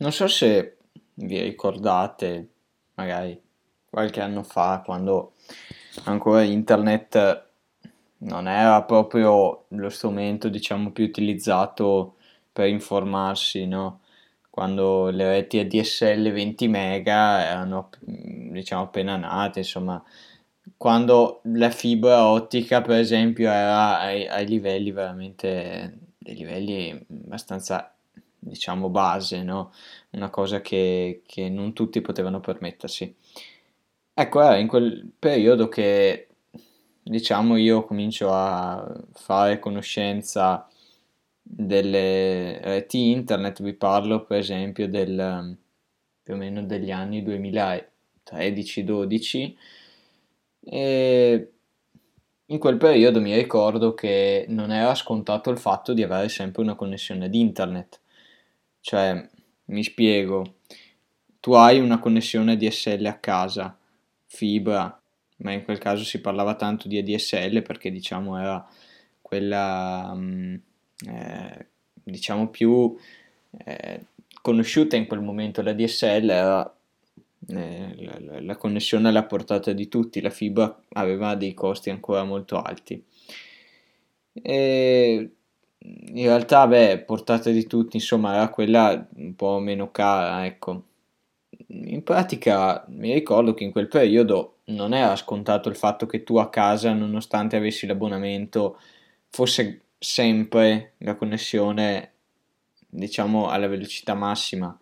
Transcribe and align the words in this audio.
Non 0.00 0.12
so 0.12 0.28
se 0.28 0.76
vi 1.14 1.40
ricordate, 1.40 2.48
magari 2.94 3.40
qualche 3.90 4.20
anno 4.20 4.44
fa, 4.44 4.80
quando 4.84 5.32
ancora 6.04 6.42
internet 6.42 7.46
non 8.18 8.46
era 8.46 8.82
proprio 8.84 9.64
lo 9.68 9.88
strumento, 9.88 10.48
diciamo, 10.48 10.92
più 10.92 11.04
utilizzato 11.04 12.16
per 12.52 12.68
informarsi, 12.68 13.66
no? 13.66 14.02
Quando 14.50 15.08
le 15.10 15.24
reti 15.30 15.58
ADSL 15.58 16.30
20 16.32 16.68
mega 16.68 17.44
erano, 17.44 17.90
diciamo, 18.00 18.82
appena 18.82 19.16
nate, 19.16 19.60
insomma, 19.60 20.00
quando 20.76 21.40
la 21.44 21.70
fibra 21.70 22.28
ottica, 22.28 22.82
per 22.82 22.98
esempio, 22.98 23.50
era 23.50 23.98
ai, 23.98 24.28
ai 24.28 24.46
livelli 24.46 24.92
veramente, 24.92 25.98
dei 26.18 26.36
livelli 26.36 27.06
abbastanza 27.24 27.97
diciamo 28.38 28.88
base, 28.88 29.42
no? 29.42 29.72
Una 30.10 30.30
cosa 30.30 30.60
che, 30.60 31.22
che 31.26 31.48
non 31.48 31.72
tutti 31.72 32.00
potevano 32.00 32.40
permettersi. 32.40 33.14
Ecco, 34.14 34.42
era 34.42 34.56
in 34.56 34.66
quel 34.66 35.10
periodo 35.18 35.68
che, 35.68 36.28
diciamo, 37.02 37.56
io 37.56 37.84
comincio 37.84 38.32
a 38.32 39.00
fare 39.12 39.58
conoscenza 39.58 40.68
delle 41.40 42.60
reti 42.60 43.10
internet, 43.10 43.62
vi 43.62 43.74
parlo 43.74 44.24
per 44.24 44.38
esempio 44.38 44.88
del, 44.88 45.56
più 46.22 46.34
o 46.34 46.36
meno 46.36 46.62
degli 46.64 46.90
anni 46.90 47.22
2013-12 47.22 49.54
e 50.60 51.52
in 52.46 52.58
quel 52.58 52.76
periodo 52.76 53.20
mi 53.20 53.34
ricordo 53.34 53.94
che 53.94 54.44
non 54.48 54.70
era 54.70 54.94
scontato 54.94 55.50
il 55.50 55.58
fatto 55.58 55.92
di 55.94 56.02
avere 56.02 56.28
sempre 56.28 56.62
una 56.62 56.74
connessione 56.74 57.26
ad 57.26 57.34
internet 57.34 58.00
cioè, 58.80 59.28
mi 59.66 59.82
spiego, 59.84 60.56
tu 61.40 61.52
hai 61.52 61.80
una 61.80 61.98
connessione 61.98 62.56
DSL 62.56 63.04
a 63.06 63.18
casa, 63.18 63.78
fibra, 64.26 65.00
ma 65.38 65.52
in 65.52 65.64
quel 65.64 65.78
caso 65.78 66.04
si 66.04 66.20
parlava 66.20 66.54
tanto 66.54 66.88
di 66.88 66.98
ADSL 66.98 67.62
perché 67.62 67.90
diciamo 67.90 68.38
era 68.38 68.66
quella 69.20 70.12
mm, 70.14 70.54
eh, 71.06 71.66
diciamo 72.02 72.48
più 72.48 72.96
eh, 73.64 74.06
conosciuta 74.42 74.96
in 74.96 75.06
quel 75.06 75.20
momento. 75.20 75.62
La 75.62 75.72
DSL 75.72 76.30
era 76.30 76.76
eh, 77.48 77.94
la, 77.96 78.40
la, 78.40 78.56
connessione 78.56 79.08
alla 79.08 79.24
portata 79.24 79.72
di 79.72 79.88
tutti. 79.88 80.20
La 80.20 80.30
fibra 80.30 80.82
aveva 80.94 81.34
dei 81.34 81.54
costi 81.54 81.90
ancora 81.90 82.24
molto 82.24 82.60
alti. 82.60 83.02
E 84.32 85.30
in 85.80 86.24
realtà, 86.26 86.66
beh, 86.66 87.00
portata 87.00 87.50
di 87.50 87.66
tutti, 87.66 87.96
insomma, 87.96 88.34
era 88.34 88.48
quella 88.48 89.06
un 89.16 89.34
po' 89.34 89.58
meno 89.58 89.90
cara, 89.90 90.44
ecco. 90.46 90.84
In 91.68 92.02
pratica 92.02 92.84
mi 92.88 93.12
ricordo 93.12 93.54
che 93.54 93.64
in 93.64 93.70
quel 93.72 93.88
periodo 93.88 94.58
non 94.66 94.92
era 94.94 95.16
scontato 95.16 95.68
il 95.68 95.76
fatto 95.76 96.06
che 96.06 96.24
tu 96.24 96.36
a 96.36 96.50
casa, 96.50 96.92
nonostante 96.92 97.56
avessi 97.56 97.86
l'abbonamento, 97.86 98.78
fosse 99.28 99.82
sempre 99.98 100.94
la 100.98 101.14
connessione, 101.14 102.12
diciamo, 102.88 103.48
alla 103.48 103.68
velocità 103.68 104.14
massima. 104.14 104.76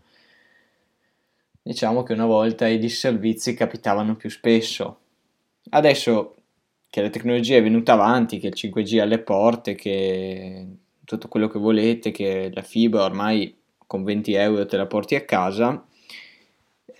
Diciamo 1.63 2.03
che 2.05 2.13
una 2.13 2.27
volta 2.27 2.67
i 2.69 2.79
disservizi 2.79 3.55
capitavano 3.55 4.17
più 4.17 4.31
spesso. 4.31 5.01
Adesso 5.71 6.37
che 6.89 7.03
la 7.03 7.11
tecnologia 7.11 7.57
è 7.57 7.63
venuta 7.63 7.93
avanti, 7.95 8.39
che 8.39 8.47
il 8.49 8.55
5G 8.55 8.97
è 8.97 9.01
alle 9.01 9.19
porte, 9.19 9.75
che 9.75 10.67
tutto 11.07 11.29
quello 11.29 11.49
che 11.49 11.59
volete, 11.59 12.11
che 12.11 12.51
la 12.53 12.63
fibra 12.63 13.05
ormai 13.05 13.57
con 13.87 14.05
20 14.05 14.35
euro 14.35 14.67
te 14.67 14.77
la 14.77 14.87
porti 14.87 15.15
a 15.15 15.25
casa, 15.25 15.87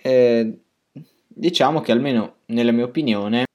eh, 0.01 0.59
diciamo 1.27 1.81
che 1.81 1.91
almeno 1.91 2.37
nella 2.45 2.71
mia 2.71 2.85
opinione 2.85 3.45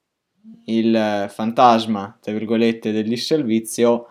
il 0.67 1.27
fantasma, 1.29 2.17
tra 2.21 2.33
virgolette, 2.33 2.93
del 2.93 3.09
disservizio 3.09 4.07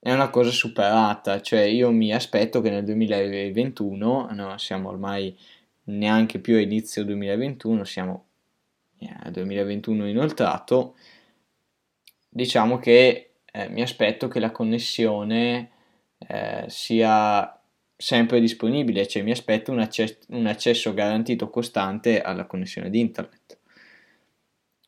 è 0.00 0.12
una 0.12 0.30
cosa 0.30 0.50
superata, 0.50 1.40
cioè 1.40 1.60
io 1.60 1.90
mi 1.90 2.12
aspetto 2.12 2.60
che 2.60 2.70
nel 2.70 2.84
2021, 2.84 4.28
no, 4.32 4.58
siamo 4.58 4.88
ormai 4.88 5.36
neanche 5.84 6.38
più 6.38 6.56
a 6.56 6.60
inizio 6.60 7.04
2021, 7.04 7.84
siamo 7.84 8.24
a 9.22 9.30
2021 9.30 10.08
inoltrato, 10.08 10.94
diciamo 12.28 12.78
che 12.78 13.30
eh, 13.56 13.70
mi 13.70 13.80
aspetto 13.80 14.28
che 14.28 14.38
la 14.38 14.50
connessione 14.50 15.70
eh, 16.18 16.64
sia 16.68 17.58
sempre 17.96 18.38
disponibile, 18.38 19.06
cioè 19.06 19.22
mi 19.22 19.30
aspetto 19.30 19.72
un, 19.72 19.80
acce- 19.80 20.18
un 20.28 20.46
accesso 20.46 20.92
garantito 20.92 21.48
costante 21.48 22.20
alla 22.20 22.44
connessione 22.44 22.90
di 22.90 23.00
internet. 23.00 23.58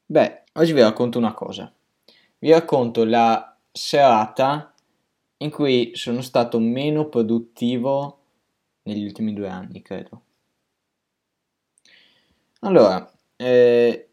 Beh, 0.04 0.42
oggi 0.54 0.74
vi 0.74 0.82
racconto 0.82 1.16
una 1.16 1.32
cosa. 1.32 1.72
Vi 2.38 2.50
racconto 2.50 3.04
la 3.04 3.56
serata 3.72 4.74
in 5.38 5.50
cui 5.50 5.92
sono 5.94 6.20
stato 6.20 6.58
meno 6.58 7.08
produttivo 7.08 8.20
negli 8.82 9.04
ultimi 9.04 9.32
due 9.32 9.48
anni, 9.48 9.80
credo. 9.80 10.22
Allora, 12.60 13.10
eh, 13.36 14.08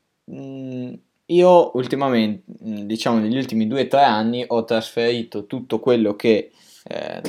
io 1.27 1.71
ultimamente, 1.75 2.43
diciamo 2.45 3.19
negli 3.19 3.37
ultimi 3.37 3.67
2-3 3.67 3.95
anni, 4.03 4.43
ho 4.47 4.63
trasferito 4.63 5.45
tutto 5.45 5.79
quello 5.79 6.15
che... 6.15 6.51
Eh, 6.83 7.21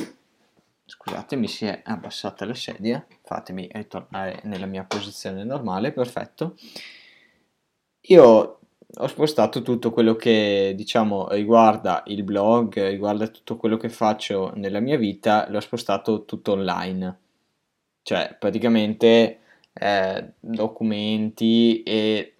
scusate, 0.85 1.35
mi 1.35 1.47
si 1.47 1.65
è 1.65 1.81
abbassata 1.83 2.45
la 2.45 2.53
sedia, 2.53 3.05
fatemi 3.23 3.67
ritornare 3.71 4.41
nella 4.43 4.65
mia 4.67 4.83
posizione 4.83 5.43
normale, 5.43 5.91
perfetto. 5.91 6.55
Io 8.09 8.59
ho 8.99 9.07
spostato 9.07 9.61
tutto 9.61 9.91
quello 9.91 10.15
che 10.15 10.73
diciamo 10.75 11.27
riguarda 11.29 12.03
il 12.07 12.23
blog, 12.23 12.87
riguarda 12.87 13.27
tutto 13.27 13.57
quello 13.57 13.77
che 13.77 13.89
faccio 13.89 14.53
nella 14.55 14.79
mia 14.79 14.97
vita, 14.97 15.47
l'ho 15.49 15.59
spostato 15.59 16.23
tutto 16.25 16.53
online. 16.53 17.19
Cioè, 18.01 18.35
praticamente 18.39 19.39
eh, 19.73 20.33
documenti 20.39 21.83
e 21.83 22.36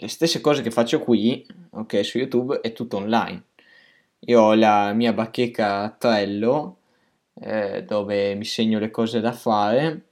le 0.00 0.08
stesse 0.08 0.40
cose 0.40 0.62
che 0.62 0.70
faccio 0.70 0.98
qui, 1.00 1.46
ok, 1.70 2.04
su 2.04 2.18
YouTube, 2.18 2.60
è 2.60 2.72
tutto 2.72 2.96
online. 2.96 3.44
Io 4.20 4.40
ho 4.40 4.54
la 4.54 4.92
mia 4.94 5.12
bacheca 5.12 5.94
Trello, 5.98 6.78
eh, 7.34 7.84
dove 7.84 8.34
mi 8.34 8.44
segno 8.44 8.78
le 8.78 8.90
cose 8.90 9.20
da 9.20 9.32
fare, 9.32 10.06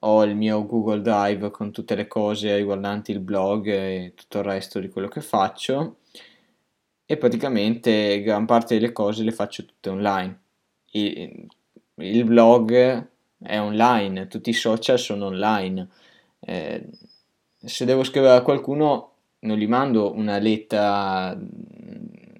ho 0.00 0.24
il 0.24 0.34
mio 0.34 0.66
Google 0.66 1.00
Drive 1.00 1.50
con 1.50 1.70
tutte 1.70 1.94
le 1.94 2.08
cose 2.08 2.56
riguardanti 2.56 3.12
il 3.12 3.20
blog 3.20 3.66
e 3.68 4.12
tutto 4.16 4.38
il 4.38 4.44
resto 4.44 4.80
di 4.80 4.88
quello 4.88 5.08
che 5.08 5.20
faccio, 5.20 5.98
e 7.06 7.16
praticamente 7.16 8.20
gran 8.22 8.44
parte 8.44 8.74
delle 8.74 8.92
cose 8.92 9.22
le 9.22 9.32
faccio 9.32 9.64
tutte 9.64 9.88
online. 9.88 10.40
Il, 10.90 11.46
il 11.94 12.24
blog 12.24 12.72
è 13.38 13.60
online, 13.60 14.26
tutti 14.26 14.50
i 14.50 14.54
social 14.54 14.98
sono 14.98 15.26
online. 15.26 15.88
Eh, 16.40 16.88
se 17.56 17.84
devo 17.84 18.04
scrivere 18.04 18.34
a 18.34 18.42
qualcuno 18.42 19.12
non 19.40 19.56
gli 19.56 19.66
mando 19.66 20.12
una 20.14 20.38
lettera, 20.38 21.38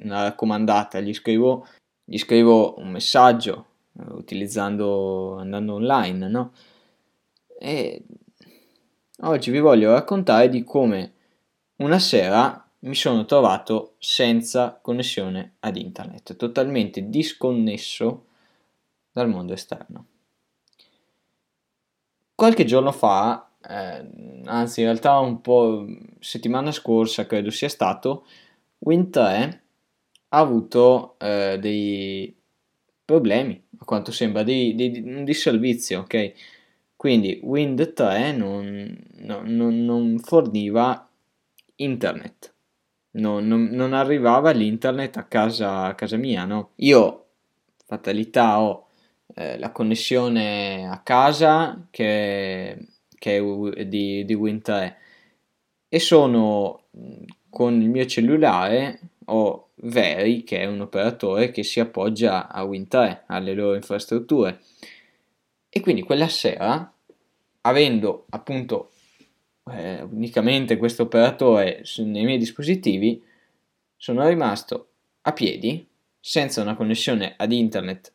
una 0.02 0.22
raccomandata, 0.22 1.00
gli 1.00 1.12
scrivo, 1.12 1.66
gli 2.04 2.18
scrivo 2.18 2.78
un 2.78 2.90
messaggio 2.90 3.66
utilizzando, 3.92 5.36
andando 5.36 5.74
online, 5.74 6.28
no? 6.28 6.52
E 7.58 8.04
oggi 9.22 9.50
vi 9.50 9.58
voglio 9.58 9.92
raccontare 9.92 10.48
di 10.48 10.62
come 10.64 11.12
una 11.76 11.98
sera 11.98 12.62
mi 12.80 12.94
sono 12.94 13.24
trovato 13.24 13.94
senza 13.98 14.78
connessione 14.80 15.56
ad 15.60 15.76
internet, 15.76 16.36
totalmente 16.36 17.08
disconnesso 17.08 18.26
dal 19.10 19.28
mondo 19.28 19.52
esterno. 19.52 20.06
Qualche 22.34 22.64
giorno 22.64 22.92
fa 22.92 23.47
eh, 23.68 24.40
anzi 24.44 24.80
in 24.80 24.86
realtà 24.86 25.18
un 25.18 25.40
po' 25.40 25.86
settimana 26.20 26.72
scorsa 26.72 27.26
credo 27.26 27.50
sia 27.50 27.68
stato, 27.68 28.24
Win 28.78 29.10
3 29.10 29.62
ha 30.30 30.38
avuto 30.38 31.16
eh, 31.18 31.58
dei 31.60 32.34
problemi, 33.04 33.62
a 33.78 33.84
quanto 33.84 34.12
sembra, 34.12 34.42
di, 34.42 34.74
di, 34.74 35.02
un 35.04 35.24
disservizio, 35.24 36.00
ok? 36.00 36.32
Quindi 36.96 37.40
Wind 37.42 37.92
3 37.92 38.32
non, 38.32 38.96
non, 39.18 39.84
non, 39.84 40.18
forniva 40.18 41.08
internet, 41.76 42.54
non, 43.12 43.46
non, 43.46 43.92
arrivava 43.92 44.50
l'internet 44.50 45.16
a 45.16 45.24
casa, 45.24 45.84
a 45.84 45.94
casa 45.94 46.16
mia, 46.16 46.44
no? 46.44 46.72
Io, 46.76 47.26
fatalità, 47.86 48.60
ho 48.60 48.88
eh, 49.34 49.58
la 49.58 49.70
connessione 49.72 50.88
a 50.88 51.00
casa 51.00 51.86
che 51.90 52.76
che 53.18 53.36
è 53.36 53.86
di, 53.86 54.24
di 54.24 54.34
Win 54.34 54.62
3 54.62 54.96
e 55.88 55.98
sono 55.98 56.84
con 57.50 57.80
il 57.80 57.88
mio 57.88 58.06
cellulare 58.06 59.00
ho 59.26 59.68
Veri 59.82 60.42
che 60.42 60.58
è 60.58 60.66
un 60.66 60.80
operatore 60.80 61.50
che 61.50 61.62
si 61.62 61.78
appoggia 61.80 62.48
a 62.48 62.64
Win 62.64 62.88
3 62.88 63.24
alle 63.26 63.54
loro 63.54 63.74
infrastrutture. 63.74 64.60
E 65.68 65.80
quindi 65.80 66.02
quella 66.02 66.28
sera, 66.28 66.92
avendo 67.60 68.26
appunto 68.30 68.90
eh, 69.70 70.02
unicamente 70.02 70.76
questo 70.76 71.04
operatore 71.04 71.84
nei 71.98 72.24
miei 72.24 72.38
dispositivi, 72.38 73.22
sono 73.96 74.26
rimasto 74.26 74.88
a 75.22 75.32
piedi, 75.32 75.86
senza 76.18 76.62
una 76.62 76.74
connessione 76.74 77.34
ad 77.36 77.52
internet 77.52 78.12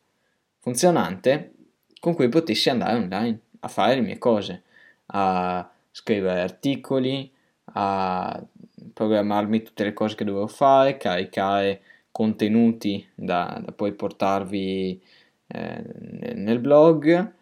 funzionante, 0.58 1.52
con 2.00 2.14
cui 2.14 2.28
potessi 2.28 2.68
andare 2.68 2.96
online 2.96 3.40
a 3.60 3.68
fare 3.68 3.94
le 3.94 4.00
mie 4.02 4.18
cose, 4.18 4.64
a 5.06 5.70
scrivere 5.90 6.40
articoli, 6.40 7.30
a 7.74 8.42
programmarmi 8.92 9.62
tutte 9.62 9.84
le 9.84 9.92
cose 9.92 10.14
che 10.14 10.24
dovevo 10.24 10.46
fare, 10.46 10.96
caricare 10.96 11.82
contenuti 12.10 13.06
da, 13.14 13.60
da 13.64 13.72
poi 13.72 13.92
portarvi 13.92 15.02
eh, 15.46 15.84
nel 16.34 16.58
blog 16.60 17.32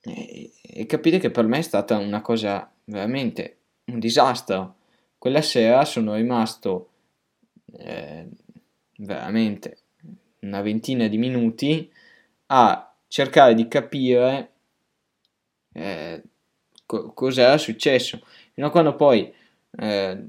e, 0.00 0.52
e 0.62 0.86
capire 0.86 1.18
che 1.18 1.30
per 1.30 1.46
me 1.46 1.58
è 1.58 1.62
stata 1.62 1.96
una 1.96 2.20
cosa 2.20 2.70
veramente 2.84 3.56
un 3.86 3.98
disastro. 3.98 4.76
Quella 5.18 5.42
sera 5.42 5.84
sono 5.84 6.14
rimasto 6.14 6.90
eh, 7.78 8.28
veramente 8.98 9.78
una 10.40 10.62
ventina 10.62 11.06
di 11.08 11.18
minuti 11.18 11.90
a 12.46 12.94
cercare 13.06 13.54
di 13.54 13.68
capire 13.68 14.52
eh, 15.72 16.22
co- 16.90 17.12
cos'era 17.12 17.56
successo. 17.56 18.20
Fino 18.52 18.66
a 18.66 18.70
quando 18.70 18.96
poi 18.96 19.32
eh, 19.78 20.24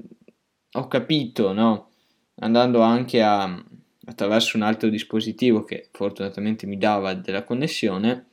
ho 0.72 0.86
capito, 0.86 1.52
no, 1.52 1.90
andando 2.36 2.80
anche 2.82 3.20
a, 3.20 3.64
attraverso 4.06 4.56
un 4.56 4.62
altro 4.62 4.88
dispositivo 4.88 5.64
che 5.64 5.88
fortunatamente 5.90 6.66
mi 6.66 6.78
dava 6.78 7.14
della 7.14 7.42
connessione, 7.42 8.26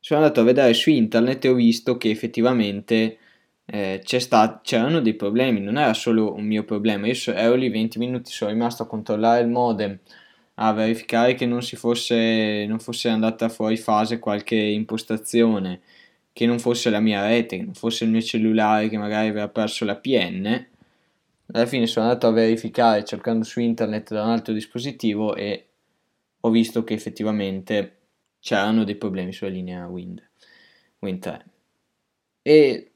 sono 0.00 0.20
andato 0.20 0.40
a 0.40 0.44
vedere 0.44 0.72
su 0.72 0.90
internet 0.90 1.44
e 1.44 1.48
ho 1.48 1.54
visto 1.54 1.98
che 1.98 2.08
effettivamente 2.10 3.18
eh, 3.66 4.00
sta, 4.04 4.60
c'erano 4.62 5.00
dei 5.00 5.14
problemi, 5.14 5.60
non 5.60 5.76
era 5.76 5.92
solo 5.92 6.34
un 6.34 6.46
mio 6.46 6.64
problema, 6.64 7.06
io 7.06 7.14
so, 7.14 7.32
ero 7.32 7.54
lì 7.56 7.68
20 7.68 7.98
minuti, 7.98 8.30
sono 8.30 8.50
rimasto 8.50 8.82
a 8.84 8.86
controllare 8.86 9.42
il 9.42 9.48
modem, 9.48 9.98
a 10.54 10.72
verificare 10.72 11.34
che 11.34 11.46
non, 11.46 11.60
fosse, 11.60 12.64
non 12.66 12.78
fosse 12.78 13.08
andata 13.10 13.48
fuori 13.48 13.76
fase 13.76 14.18
qualche 14.18 14.56
impostazione, 14.56 15.82
che 16.38 16.46
non 16.46 16.60
fosse 16.60 16.88
la 16.88 17.00
mia 17.00 17.26
rete, 17.26 17.56
che 17.56 17.64
non 17.64 17.74
fosse 17.74 18.04
il 18.04 18.10
mio 18.10 18.20
cellulare 18.20 18.88
che 18.88 18.96
magari 18.96 19.26
aveva 19.26 19.48
perso 19.48 19.84
la 19.84 19.96
PN. 19.96 20.68
Alla 21.50 21.66
fine 21.66 21.88
sono 21.88 22.06
andato 22.06 22.28
a 22.28 22.30
verificare 22.30 23.04
cercando 23.04 23.42
su 23.42 23.58
internet 23.58 24.12
da 24.12 24.22
un 24.22 24.30
altro 24.30 24.52
dispositivo 24.52 25.34
e 25.34 25.66
ho 26.38 26.50
visto 26.50 26.84
che 26.84 26.94
effettivamente 26.94 28.02
c'erano 28.38 28.84
dei 28.84 28.94
problemi 28.94 29.32
sulla 29.32 29.50
linea 29.50 29.88
Wind, 29.88 30.22
Wind 31.00 31.18
3. 31.18 31.46
E 32.42 32.92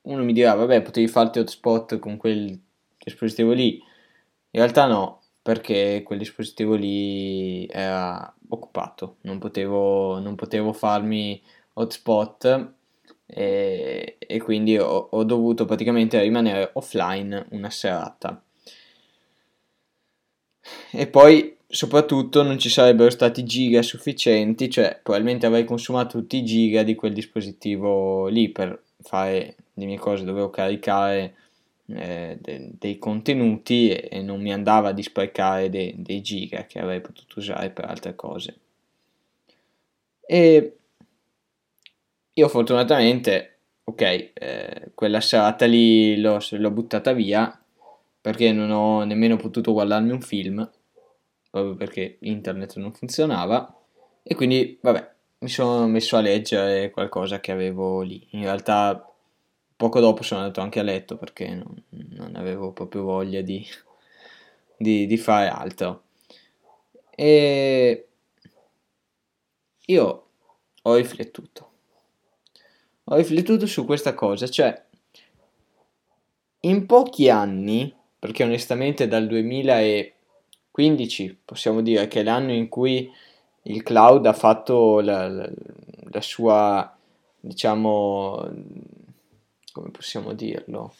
uno 0.00 0.24
mi 0.24 0.32
dirà, 0.32 0.54
vabbè, 0.54 0.80
potevi 0.80 1.06
farti 1.06 1.38
hotspot 1.38 1.98
con 1.98 2.16
quel 2.16 2.58
dispositivo 2.96 3.52
lì. 3.52 3.74
In 3.74 4.60
realtà 4.62 4.86
no, 4.86 5.20
perché 5.42 6.00
quel 6.02 6.18
dispositivo 6.18 6.74
lì 6.74 7.66
era 7.66 8.34
occupato, 8.48 9.18
non 9.24 9.38
potevo, 9.38 10.18
non 10.18 10.34
potevo 10.34 10.72
farmi 10.72 11.42
hotspot 11.74 12.72
e, 13.26 14.16
e 14.18 14.40
quindi 14.40 14.78
ho, 14.78 15.08
ho, 15.10 15.24
dovuto 15.24 15.64
praticamente 15.64 16.20
rimanere 16.20 16.70
offline 16.74 17.46
una 17.50 17.70
serata. 17.70 18.40
E 20.92 21.06
poi 21.08 21.56
soprattutto 21.68 22.42
non 22.42 22.58
ci 22.58 22.68
sarebbero 22.68 23.10
stati 23.10 23.44
giga 23.44 23.82
sufficienti, 23.82 24.70
cioè 24.70 25.00
probabilmente 25.02 25.46
avrei 25.46 25.64
consumato 25.64 26.18
tutti 26.18 26.38
i 26.38 26.44
giga 26.44 26.82
di 26.82 26.94
quel 26.94 27.12
dispositivo 27.12 28.28
lì 28.28 28.50
per 28.50 28.82
fare 29.00 29.56
le 29.74 29.84
mie 29.84 29.98
cose, 29.98 30.24
dovevo 30.24 30.50
caricare 30.50 31.34
eh, 31.88 32.38
de- 32.40 32.70
dei 32.78 32.98
contenuti 32.98 33.90
e, 33.90 34.08
e, 34.10 34.22
non 34.22 34.40
mi 34.40 34.52
andava 34.52 34.92
di 34.92 35.02
sprecare 35.02 35.68
de- 35.70 35.94
dei 35.98 36.20
giga 36.22 36.64
che 36.66 36.78
avrei 36.80 37.00
potuto 37.00 37.38
usare 37.38 37.70
per 37.70 37.84
altre 37.84 38.14
cose. 38.14 38.58
E 40.28 40.76
io 42.38 42.48
fortunatamente, 42.48 43.60
ok, 43.84 44.00
eh, 44.34 44.90
quella 44.94 45.20
serata 45.20 45.64
lì 45.64 46.20
l'ho, 46.20 46.38
l'ho 46.50 46.70
buttata 46.70 47.12
via 47.12 47.58
perché 48.20 48.52
non 48.52 48.70
ho 48.70 49.04
nemmeno 49.04 49.36
potuto 49.36 49.72
guardarmi 49.72 50.10
un 50.10 50.20
film, 50.20 50.70
proprio 51.50 51.76
perché 51.76 52.18
internet 52.20 52.76
non 52.76 52.92
funzionava 52.92 53.74
e 54.22 54.34
quindi 54.34 54.78
vabbè 54.82 55.14
mi 55.38 55.48
sono 55.48 55.86
messo 55.86 56.16
a 56.16 56.20
leggere 56.20 56.90
qualcosa 56.90 57.40
che 57.40 57.52
avevo 57.52 58.02
lì. 58.02 58.26
In 58.32 58.42
realtà 58.42 59.10
poco 59.74 60.00
dopo 60.00 60.22
sono 60.22 60.40
andato 60.40 60.60
anche 60.60 60.80
a 60.80 60.82
letto 60.82 61.16
perché 61.16 61.48
non, 61.48 61.82
non 61.90 62.36
avevo 62.36 62.72
proprio 62.72 63.02
voglia 63.02 63.40
di, 63.40 63.66
di, 64.76 65.06
di, 65.06 65.16
fare 65.16 65.48
altro. 65.48 66.04
E 67.14 68.08
io 69.86 70.28
ho 70.82 70.94
riflettuto. 70.94 71.75
Ho 73.08 73.14
riflettuto 73.14 73.66
su 73.66 73.84
questa 73.84 74.14
cosa, 74.14 74.48
cioè 74.48 74.82
in 76.60 76.86
pochi 76.86 77.28
anni, 77.30 77.94
perché 78.18 78.42
onestamente 78.42 79.06
dal 79.06 79.28
2015 79.28 81.38
possiamo 81.44 81.82
dire 81.82 82.08
che 82.08 82.20
è 82.20 82.24
l'anno 82.24 82.52
in 82.52 82.68
cui 82.68 83.08
il 83.62 83.82
cloud 83.84 84.26
ha 84.26 84.32
fatto 84.32 84.98
la, 84.98 85.28
la, 85.28 85.48
la 86.10 86.20
sua, 86.20 86.98
diciamo, 87.38 88.50
come 89.70 89.90
possiamo 89.92 90.32
dirlo, 90.32 90.92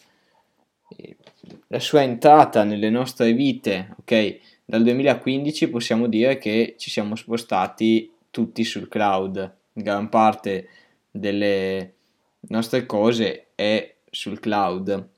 la 1.66 1.80
sua 1.80 2.02
entrata 2.02 2.62
nelle 2.62 2.90
nostre 2.90 3.32
vite, 3.32 3.96
ok? 3.98 4.38
Dal 4.64 4.84
2015 4.84 5.70
possiamo 5.70 6.06
dire 6.06 6.38
che 6.38 6.76
ci 6.78 6.88
siamo 6.88 7.16
spostati 7.16 8.12
tutti 8.30 8.62
sul 8.62 8.86
cloud, 8.86 9.56
gran 9.72 10.08
parte 10.08 10.68
delle 11.10 11.94
nostre 12.48 12.86
cose 12.86 13.48
è 13.54 13.96
sul 14.10 14.40
cloud. 14.40 15.08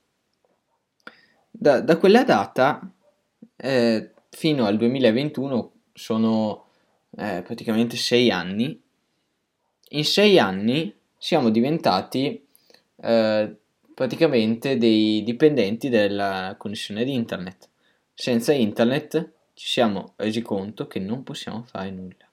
Da, 1.49 1.81
da 1.81 1.97
quella 1.97 2.23
data 2.23 2.91
eh, 3.55 4.11
fino 4.29 4.65
al 4.65 4.77
2021 4.77 5.71
sono 5.93 6.65
eh, 7.17 7.41
praticamente 7.41 7.97
sei 7.97 8.31
anni. 8.31 8.81
In 9.91 10.05
sei 10.05 10.39
anni 10.39 10.95
siamo 11.17 11.49
diventati 11.49 12.45
eh, 12.95 13.55
praticamente 13.93 14.77
dei 14.77 15.23
dipendenti 15.23 15.89
della 15.89 16.55
connessione 16.57 17.03
di 17.03 17.13
internet. 17.13 17.67
Senza 18.13 18.53
internet 18.53 19.31
ci 19.53 19.67
siamo 19.67 20.13
resi 20.15 20.41
conto 20.41 20.87
che 20.87 20.99
non 20.99 21.23
possiamo 21.23 21.63
fare 21.63 21.91
nulla. 21.91 22.27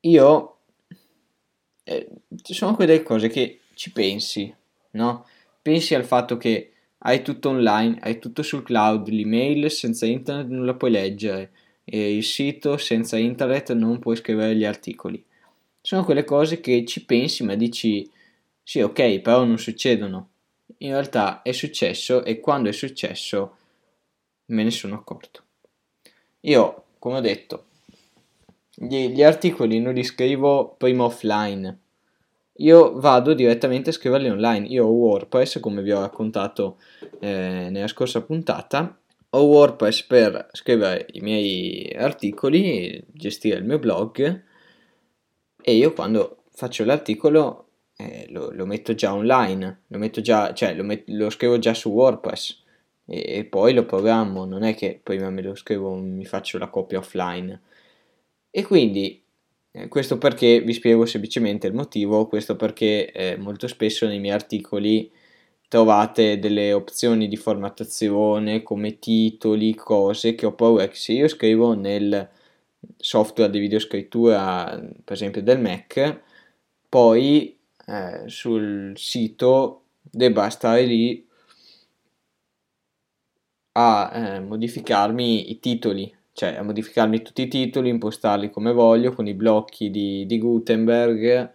Io 0.00 0.59
eh, 1.90 2.08
sono 2.42 2.76
quelle 2.76 3.02
cose 3.02 3.28
che 3.28 3.60
ci 3.74 3.90
pensi, 3.90 4.54
no? 4.92 5.26
Pensi 5.60 5.94
al 5.96 6.04
fatto 6.04 6.36
che 6.36 6.72
hai 6.98 7.22
tutto 7.22 7.48
online, 7.48 7.98
hai 8.02 8.18
tutto 8.20 8.42
sul 8.42 8.62
cloud, 8.62 9.08
l'email 9.08 9.68
senza 9.70 10.06
internet 10.06 10.46
non 10.48 10.64
la 10.64 10.74
puoi 10.74 10.92
leggere, 10.92 11.50
il 11.84 12.22
sito 12.22 12.76
senza 12.76 13.16
internet 13.16 13.72
non 13.72 13.98
puoi 13.98 14.16
scrivere 14.16 14.54
gli 14.54 14.64
articoli. 14.64 15.22
Sono 15.80 16.04
quelle 16.04 16.24
cose 16.24 16.60
che 16.60 16.84
ci 16.84 17.04
pensi 17.04 17.42
ma 17.42 17.54
dici 17.54 18.08
sì 18.62 18.80
ok 18.80 19.18
però 19.20 19.44
non 19.44 19.58
succedono. 19.58 20.28
In 20.78 20.90
realtà 20.90 21.42
è 21.42 21.52
successo 21.52 22.22
e 22.24 22.38
quando 22.38 22.68
è 22.68 22.72
successo 22.72 23.56
me 24.46 24.62
ne 24.62 24.70
sono 24.70 24.94
accorto. 24.94 25.42
Io, 26.42 26.84
come 26.98 27.16
ho 27.16 27.20
detto, 27.20 27.64
gli, 28.82 29.08
gli 29.10 29.22
articoli 29.22 29.78
non 29.78 29.92
li 29.92 30.02
scrivo 30.02 30.74
prima 30.78 31.04
offline. 31.04 31.78
Io 32.60 32.98
vado 32.98 33.34
direttamente 33.34 33.90
a 33.90 33.92
scriverli 33.92 34.30
online. 34.30 34.66
Io 34.68 34.86
ho 34.86 34.90
WordPress, 34.90 35.60
come 35.60 35.82
vi 35.82 35.92
ho 35.92 36.00
raccontato 36.00 36.78
eh, 37.18 37.68
nella 37.70 37.88
scorsa 37.88 38.22
puntata, 38.22 38.98
ho 39.30 39.42
WordPress 39.42 40.02
per 40.04 40.48
scrivere 40.52 41.06
i 41.12 41.20
miei 41.20 41.94
articoli, 41.94 43.02
gestire 43.12 43.58
il 43.58 43.64
mio 43.64 43.78
blog 43.78 44.42
e 45.62 45.74
io 45.74 45.92
quando 45.92 46.44
faccio 46.50 46.84
l'articolo 46.84 47.66
eh, 47.96 48.26
lo, 48.30 48.50
lo, 48.50 48.64
metto 48.64 48.94
già 48.94 49.12
online, 49.12 49.82
lo 49.88 49.98
metto 49.98 50.22
già, 50.22 50.54
cioè 50.54 50.74
lo, 50.74 50.84
met- 50.84 51.08
lo 51.08 51.28
scrivo 51.28 51.58
già 51.58 51.74
su 51.74 51.90
WordPress 51.90 52.62
e, 53.04 53.24
e, 53.38 53.44
poi 53.44 53.74
lo 53.74 53.84
programmo, 53.84 54.46
non 54.46 54.62
è 54.62 54.74
che 54.74 54.98
prima 55.02 55.28
me 55.28 55.42
lo 55.42 55.54
scrivo, 55.54 55.94
mi 55.94 56.24
faccio 56.24 56.56
la 56.58 56.68
copia 56.68 56.98
offline. 56.98 57.60
E 58.52 58.64
quindi 58.64 59.22
eh, 59.72 59.88
questo 59.88 60.18
perché 60.18 60.60
vi 60.60 60.72
spiego 60.72 61.06
semplicemente 61.06 61.66
il 61.68 61.74
motivo, 61.74 62.26
questo 62.26 62.56
perché 62.56 63.12
eh, 63.12 63.36
molto 63.36 63.68
spesso 63.68 64.06
nei 64.06 64.18
miei 64.18 64.34
articoli 64.34 65.10
trovate 65.68 66.38
delle 66.40 66.72
opzioni 66.72 67.28
di 67.28 67.36
formattazione 67.36 68.62
come 68.62 68.98
titoli, 68.98 69.74
cose 69.74 70.34
che 70.34 70.46
ho 70.46 70.54
paura 70.54 70.88
che 70.88 70.96
se 70.96 71.12
io 71.12 71.28
scrivo 71.28 71.74
nel 71.74 72.28
software 72.96 73.50
di 73.50 73.60
videoscrittura, 73.60 74.64
per 75.04 75.14
esempio 75.14 75.42
del 75.42 75.60
Mac, 75.60 76.20
poi 76.88 77.56
eh, 77.86 78.24
sul 78.26 78.92
sito 78.96 79.84
debba 80.02 80.50
stare 80.50 80.84
lì 80.84 81.24
a 83.72 84.10
eh, 84.12 84.40
modificarmi 84.40 85.50
i 85.50 85.60
titoli, 85.60 86.12
cioè 86.32 86.56
a 86.56 86.62
modificarmi 86.62 87.22
tutti 87.22 87.42
i 87.42 87.48
titoli, 87.48 87.88
impostarli 87.88 88.50
come 88.50 88.72
voglio 88.72 89.12
con 89.12 89.26
i 89.26 89.34
blocchi 89.34 89.90
di, 89.90 90.26
di 90.26 90.38
Gutenberg, 90.38 91.52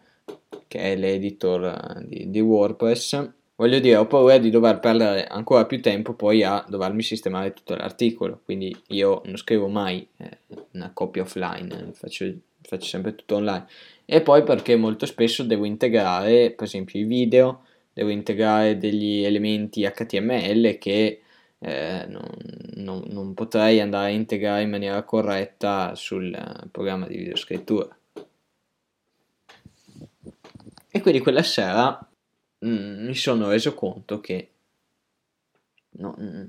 che 0.67 0.79
è 0.79 0.95
l'editor 0.95 1.65
eh, 1.65 2.07
di, 2.07 2.29
di 2.29 2.39
WordPress 2.39 3.33
voglio 3.55 3.79
dire, 3.79 3.97
ho 3.97 4.07
paura 4.07 4.37
di 4.37 4.49
dover 4.49 4.79
perdere 4.79 5.25
ancora 5.25 5.65
più 5.65 5.81
tempo 5.81 6.13
poi 6.13 6.43
a 6.43 6.63
dovermi 6.67 7.01
sistemare 7.01 7.53
tutto 7.53 7.75
l'articolo, 7.75 8.41
quindi 8.43 8.75
io 8.87 9.21
non 9.25 9.37
scrivo 9.37 9.67
mai 9.67 10.05
eh, 10.17 10.39
una 10.73 10.91
copia 10.93 11.23
offline, 11.23 11.91
faccio, 11.93 12.31
faccio, 12.61 12.85
sempre 12.85 13.15
tutto 13.15 13.35
online. 13.35 13.67
E 14.05 14.21
poi 14.21 14.43
perché 14.43 14.75
molto 14.75 15.05
spesso 15.05 15.43
devo 15.43 15.65
integrare, 15.65 16.51
per 16.51 16.65
esempio, 16.65 16.99
i 16.99 17.05
video, 17.05 17.63
devo 17.93 18.09
integrare 18.09 18.77
degli 18.77 19.23
elementi 19.23 19.81
HTML 19.81 20.77
che 20.77 21.21
eh, 21.67 22.05
non, 22.07 22.29
non, 22.75 23.03
non 23.07 23.33
potrei 23.33 23.81
andare 23.81 24.11
a 24.11 24.15
integrare 24.15 24.61
in 24.61 24.69
maniera 24.69 25.01
corretta 25.01 25.95
sul 25.95 26.31
programma 26.69 27.07
di 27.07 27.17
videoscrittura. 27.17 27.97
E 30.91 31.01
quindi 31.01 31.19
quella 31.21 31.41
sera 31.41 32.07
mm, 32.63 33.05
mi 33.07 33.15
sono 33.15 33.49
reso 33.49 33.73
conto 33.73 34.19
che 34.19 34.51
no, 35.97 36.15
mm, 36.19 36.45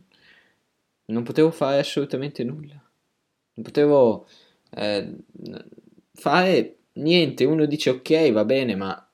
non 1.07 1.23
potevo 1.23 1.51
fare 1.51 1.79
assolutamente 1.79 2.45
nulla. 2.45 2.75
Non 2.75 3.65
potevo 3.65 4.29
eh, 4.73 5.17
fare 6.13 6.77
niente. 6.93 7.45
Uno 7.45 7.65
dice 7.65 7.89
ok, 7.89 8.33
va 8.33 8.45
bene, 8.45 8.77
ma 8.77 9.09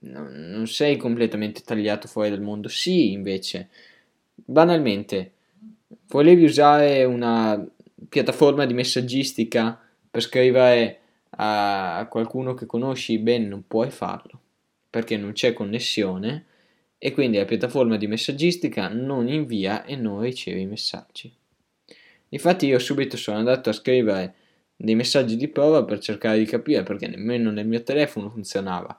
no, 0.00 0.28
non 0.30 0.66
sei 0.66 0.96
completamente 0.96 1.60
tagliato 1.60 2.08
fuori 2.08 2.30
dal 2.30 2.40
mondo. 2.40 2.68
Sì, 2.68 3.12
invece, 3.12 3.68
banalmente, 4.36 5.32
volevi 6.08 6.44
usare 6.44 7.04
una 7.04 7.64
piattaforma 8.08 8.66
di 8.66 8.74
messaggistica 8.74 9.80
per 10.10 10.22
scrivere 10.22 11.00
a 11.38 12.06
qualcuno 12.08 12.54
che 12.54 12.66
conosci, 12.66 13.18
bene, 13.18 13.46
non 13.46 13.64
puoi 13.66 13.90
farlo 13.90 14.40
perché 14.88 15.18
non 15.18 15.32
c'è 15.32 15.52
connessione 15.52 16.46
e 16.96 17.12
quindi 17.12 17.36
la 17.36 17.44
piattaforma 17.44 17.98
di 17.98 18.06
messaggistica 18.06 18.88
non 18.88 19.28
invia 19.28 19.84
e 19.84 19.94
non 19.94 20.22
riceve 20.22 20.60
i 20.60 20.66
messaggi. 20.66 21.30
Infatti 22.30 22.66
io 22.66 22.78
subito 22.78 23.18
sono 23.18 23.36
andato 23.36 23.68
a 23.68 23.74
scrivere 23.74 24.34
dei 24.74 24.94
messaggi 24.94 25.36
di 25.36 25.48
prova 25.48 25.84
per 25.84 25.98
cercare 25.98 26.38
di 26.38 26.46
capire 26.46 26.82
perché 26.82 27.08
nemmeno 27.08 27.50
nel 27.50 27.66
mio 27.66 27.82
telefono 27.82 28.30
funzionava. 28.30 28.98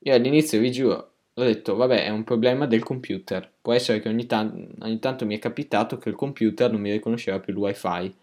Io 0.00 0.14
all'inizio 0.14 0.58
vi 0.58 0.72
giuro, 0.72 1.09
ho 1.44 1.46
detto 1.46 1.76
vabbè 1.76 2.04
è 2.04 2.08
un 2.08 2.24
problema 2.24 2.66
del 2.66 2.82
computer, 2.82 3.50
può 3.60 3.72
essere 3.72 4.00
che 4.00 4.08
ogni, 4.08 4.26
tan- 4.26 4.68
ogni 4.80 4.98
tanto 4.98 5.26
mi 5.26 5.36
è 5.36 5.38
capitato 5.38 5.98
che 5.98 6.08
il 6.08 6.14
computer 6.14 6.70
non 6.70 6.80
mi 6.80 6.90
riconosceva 6.90 7.40
più 7.40 7.52
il 7.52 7.58
wifi, 7.58 8.14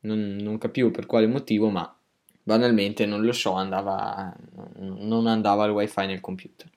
non, 0.00 0.36
non 0.40 0.58
capivo 0.58 0.90
per 0.90 1.06
quale 1.06 1.26
motivo 1.26 1.68
ma 1.70 1.94
banalmente 2.42 3.06
non 3.06 3.22
lo 3.22 3.32
so, 3.32 3.52
andava, 3.52 4.34
non 4.78 5.26
andava 5.26 5.64
il 5.66 5.72
wifi 5.72 6.06
nel 6.06 6.20
computer. 6.20 6.68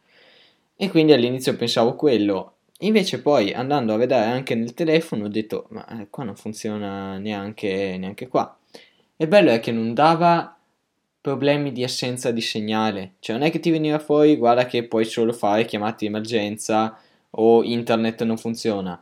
E 0.75 0.89
quindi 0.89 1.13
all'inizio 1.13 1.55
pensavo 1.55 1.95
quello, 1.95 2.55
invece 2.79 3.21
poi 3.21 3.53
andando 3.53 3.93
a 3.93 3.97
vedere 3.97 4.25
anche 4.25 4.55
nel 4.55 4.73
telefono 4.73 5.25
ho 5.25 5.29
detto 5.29 5.67
ma 5.69 5.85
eh, 6.01 6.09
qua 6.09 6.23
non 6.23 6.35
funziona 6.35 7.17
neanche, 7.17 7.97
neanche 7.97 8.27
qua. 8.27 8.57
E 9.15 9.27
bello 9.27 9.51
è 9.51 9.59
che 9.59 9.71
non 9.71 9.93
dava 9.93 10.57
problemi 11.23 11.71
di 11.71 11.83
assenza 11.83 12.31
di 12.31 12.41
segnale, 12.41 13.13
cioè 13.19 13.37
non 13.37 13.47
è 13.47 13.51
che 13.51 13.59
ti 13.59 13.71
veniva 13.71 13.99
fuori 13.99 14.35
guarda 14.35 14.65
che 14.65 14.85
puoi 14.87 15.05
solo 15.05 15.33
fare 15.33 15.65
chiamate 15.65 15.97
di 15.99 16.05
emergenza 16.07 16.99
o 17.31 17.63
internet 17.63 18.23
non 18.23 18.37
funziona. 18.37 19.01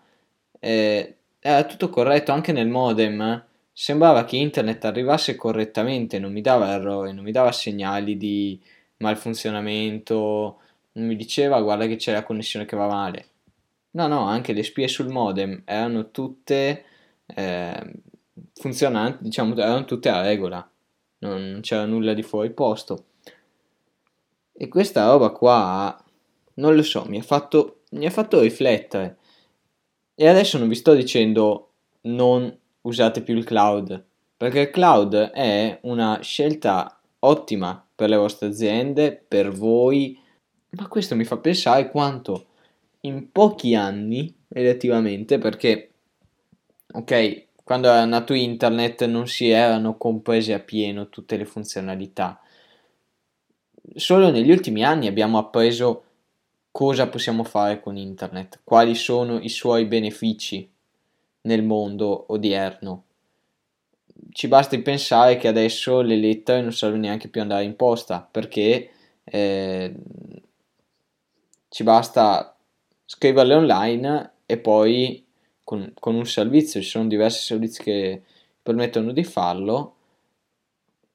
Eh, 0.59 1.15
era 1.39 1.65
tutto 1.65 1.89
corretto 1.89 2.31
anche 2.31 2.51
nel 2.51 2.67
modem 2.67 3.43
Sembrava 3.73 4.25
che 4.25 4.35
internet 4.37 4.83
arrivasse 4.85 5.35
correttamente, 5.35 6.19
non 6.19 6.31
mi 6.31 6.41
dava 6.41 6.71
errori, 6.73 7.13
non 7.13 7.23
mi 7.23 7.31
dava 7.31 7.51
segnali 7.51 8.17
di 8.17 8.61
malfunzionamento, 8.97 10.59
non 10.93 11.07
mi 11.07 11.15
diceva 11.15 11.59
guarda 11.61 11.87
che 11.87 11.95
c'è 11.95 12.11
la 12.11 12.23
connessione 12.23 12.65
che 12.65 12.75
va 12.75 12.87
male. 12.87 13.25
No, 13.91 14.07
no, 14.07 14.25
anche 14.25 14.53
le 14.53 14.63
spie 14.63 14.87
sul 14.87 15.07
modem 15.09 15.63
erano 15.65 16.11
tutte 16.11 16.85
eh, 17.25 17.93
funzionanti, 18.53 19.23
diciamo, 19.23 19.55
erano 19.55 19.85
tutte 19.85 20.09
a 20.09 20.21
regola, 20.21 20.69
non 21.21 21.59
c'era 21.61 21.85
nulla 21.85 22.13
di 22.13 22.23
fuori 22.23 22.51
posto. 22.51 23.05
E 24.53 24.67
questa 24.67 25.07
roba 25.07 25.29
qua, 25.29 26.03
non 26.55 26.75
lo 26.75 26.83
so, 26.83 27.05
mi 27.07 27.17
ha 27.17 27.23
fatto, 27.23 27.81
mi 27.91 28.05
ha 28.05 28.11
fatto 28.11 28.41
riflettere. 28.41 29.17
E 30.15 30.27
adesso 30.27 30.57
non 30.57 30.67
vi 30.67 30.75
sto 30.75 30.93
dicendo 30.93 31.71
non 32.01 32.55
usate 32.81 33.21
più 33.21 33.35
il 33.35 33.43
cloud, 33.43 34.03
perché 34.37 34.59
il 34.61 34.69
cloud 34.69 35.15
è 35.15 35.79
una 35.83 36.19
scelta 36.21 36.99
ottima 37.19 37.87
per 37.95 38.09
le 38.09 38.17
vostre 38.17 38.47
aziende, 38.47 39.23
per 39.27 39.51
voi, 39.51 40.19
ma 40.71 40.87
questo 40.87 41.15
mi 41.15 41.23
fa 41.23 41.37
pensare 41.37 41.89
quanto 41.89 42.47
in 43.01 43.31
pochi 43.31 43.75
anni, 43.75 44.33
relativamente, 44.49 45.37
perché, 45.37 45.91
ok, 46.93 47.47
quando 47.71 47.87
era 47.87 48.03
nato 48.03 48.33
internet 48.33 49.05
non 49.05 49.29
si 49.29 49.47
erano 49.47 49.95
comprese 49.95 50.53
appieno 50.53 51.07
tutte 51.07 51.37
le 51.37 51.45
funzionalità. 51.45 52.41
Solo 53.95 54.29
negli 54.29 54.51
ultimi 54.51 54.83
anni 54.83 55.07
abbiamo 55.07 55.37
appreso 55.37 56.03
cosa 56.69 57.07
possiamo 57.07 57.45
fare 57.45 57.79
con 57.79 57.95
internet, 57.95 58.59
quali 58.65 58.93
sono 58.93 59.39
i 59.39 59.47
suoi 59.47 59.85
benefici 59.85 60.69
nel 61.43 61.63
mondo 61.63 62.25
odierno. 62.33 63.03
Ci 64.31 64.49
basti 64.49 64.77
pensare 64.79 65.37
che 65.37 65.47
adesso 65.47 66.01
le 66.01 66.17
lettere 66.17 66.61
non 66.61 66.73
servono 66.73 67.03
neanche 67.03 67.29
più 67.29 67.39
andare 67.39 67.63
in 67.63 67.77
posta 67.77 68.27
perché 68.29 68.89
eh, 69.23 69.95
ci 71.69 71.83
basta 71.83 72.53
scriverle 73.05 73.53
online 73.55 74.31
e 74.45 74.57
poi 74.57 75.25
con, 75.71 75.93
con, 75.97 76.15
un 76.15 76.25
servizio, 76.25 76.81
ci 76.81 76.89
sono 76.89 77.07
diversi 77.07 77.45
servizi 77.45 77.81
che 77.81 78.21
permettono 78.61 79.13
di 79.13 79.23
farlo 79.23 79.95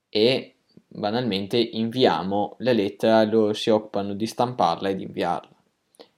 e 0.09 0.55
banalmente 0.89 1.59
inviamo 1.59 2.57
la 2.61 2.73
lettera, 2.73 3.23
loro 3.25 3.53
si 3.53 3.69
occupano 3.69 4.15
di 4.15 4.27
stamparla 4.27 4.89
e 4.89 4.97
di 4.97 5.03
inviarla. 5.03 5.55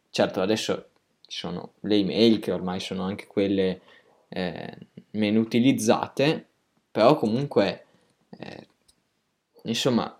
Certo, 0.08 0.40
adesso 0.40 0.90
ci 1.26 1.36
sono 1.36 1.72
le 1.80 1.96
email 1.96 2.38
che 2.38 2.52
ormai 2.52 2.78
sono 2.78 3.02
anche 3.02 3.26
quelle 3.26 3.80
eh, 4.28 4.78
meno 5.10 5.40
utilizzate, 5.40 6.46
però 6.92 7.16
comunque, 7.16 7.86
eh, 8.38 8.68
insomma, 9.64 10.16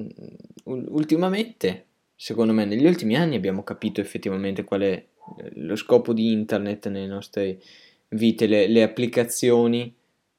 mm, 0.00 0.06
ultimamente, 0.64 1.86
secondo 2.14 2.52
me, 2.52 2.64
negli 2.66 2.86
ultimi 2.86 3.16
anni 3.16 3.34
abbiamo 3.34 3.64
capito 3.64 4.00
effettivamente 4.00 4.62
qual 4.62 4.82
è 4.82 5.06
lo 5.54 5.76
scopo 5.76 6.12
di 6.12 6.32
internet 6.32 6.88
nelle 6.88 7.06
nostre 7.06 7.60
vite, 8.08 8.46
le, 8.46 8.66
le 8.66 8.82
applicazioni 8.82 9.94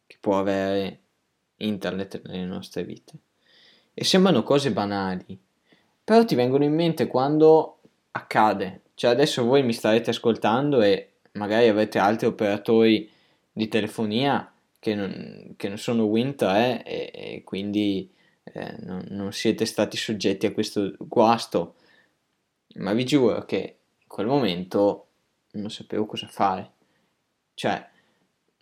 che 0.06 0.18
può 0.20 0.38
avere 0.38 1.00
internet 1.58 2.22
nelle 2.26 2.46
nostre 2.46 2.84
vite. 2.84 3.14
E 3.94 4.04
sembrano 4.04 4.44
cose 4.44 4.72
banali, 4.72 5.38
però 6.04 6.26
ti 6.26 6.36
vengono 6.36 6.64
in 6.64 6.74
mente 6.74 7.08
quando 7.08 7.80
accade. 8.12 8.82
Cioè 8.96 9.12
adesso 9.12 9.44
voi 9.44 9.64
mi 9.64 9.74
starete 9.74 10.10
ascoltando 10.10 10.82
e 10.82 11.14
magari 11.34 11.68
avete 11.68 12.00
altri 12.00 12.28
operatori 12.28 13.10
di 13.52 13.68
telefonia 13.68 14.52
che 14.80 14.96
non, 14.96 15.54
che 15.56 15.68
non 15.68 15.78
sono 15.78 16.06
Win3 16.06 16.84
e, 16.84 17.12
e 17.14 17.42
quindi 17.44 18.12
eh, 18.44 18.76
non, 18.80 19.06
non, 19.10 19.32
siete 19.32 19.66
stati 19.66 19.96
soggetti 19.96 20.46
a 20.46 20.52
questo 20.52 20.94
guasto, 21.00 21.76
ma 22.76 22.92
vi 22.94 23.06
giuro 23.06 23.46
che 23.46 23.78
quel 24.14 24.28
momento 24.28 25.08
non 25.54 25.72
sapevo 25.72 26.06
cosa 26.06 26.28
fare. 26.28 26.72
Cioè, 27.56 27.84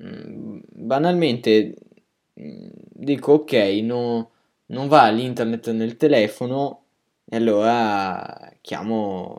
mm, 0.01 0.59
banalmente 0.69 1.75
mm, 2.39 2.69
dico 2.73 3.33
ok, 3.33 3.53
no, 3.83 4.31
non 4.67 4.87
va 4.87 5.09
l'internet 5.09 5.71
nel 5.71 5.97
telefono 5.97 6.85
e 7.25 7.35
allora 7.35 8.53
chiamo 8.61 9.37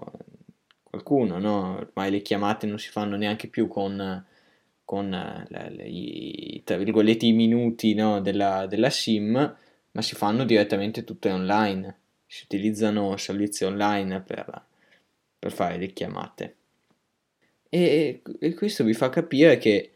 qualcuno, 0.82 1.38
no? 1.38 1.76
Ormai 1.76 2.10
le 2.10 2.20
chiamate 2.20 2.66
non 2.66 2.78
si 2.78 2.90
fanno 2.90 3.16
neanche 3.16 3.48
più 3.48 3.66
con, 3.66 4.26
con 4.84 5.08
le, 5.48 5.70
le, 5.70 5.84
i, 5.84 6.60
tra 6.62 6.76
virgolette, 6.76 7.24
i 7.24 7.32
minuti 7.32 7.94
no? 7.94 8.20
della, 8.20 8.66
della 8.66 8.90
SIM, 8.90 9.56
ma 9.92 10.02
si 10.02 10.14
fanno 10.14 10.44
direttamente 10.44 11.04
tutte 11.04 11.30
online. 11.30 12.00
Si 12.26 12.44
utilizzano 12.44 13.16
servizi 13.16 13.64
online 13.64 14.20
per, 14.20 14.66
per 15.42 15.50
fare 15.50 15.76
le 15.76 15.88
chiamate. 15.88 16.56
E, 17.68 18.22
e, 18.38 18.54
questo 18.54 18.84
vi 18.84 18.94
fa 18.94 19.08
capire 19.08 19.58
che 19.58 19.90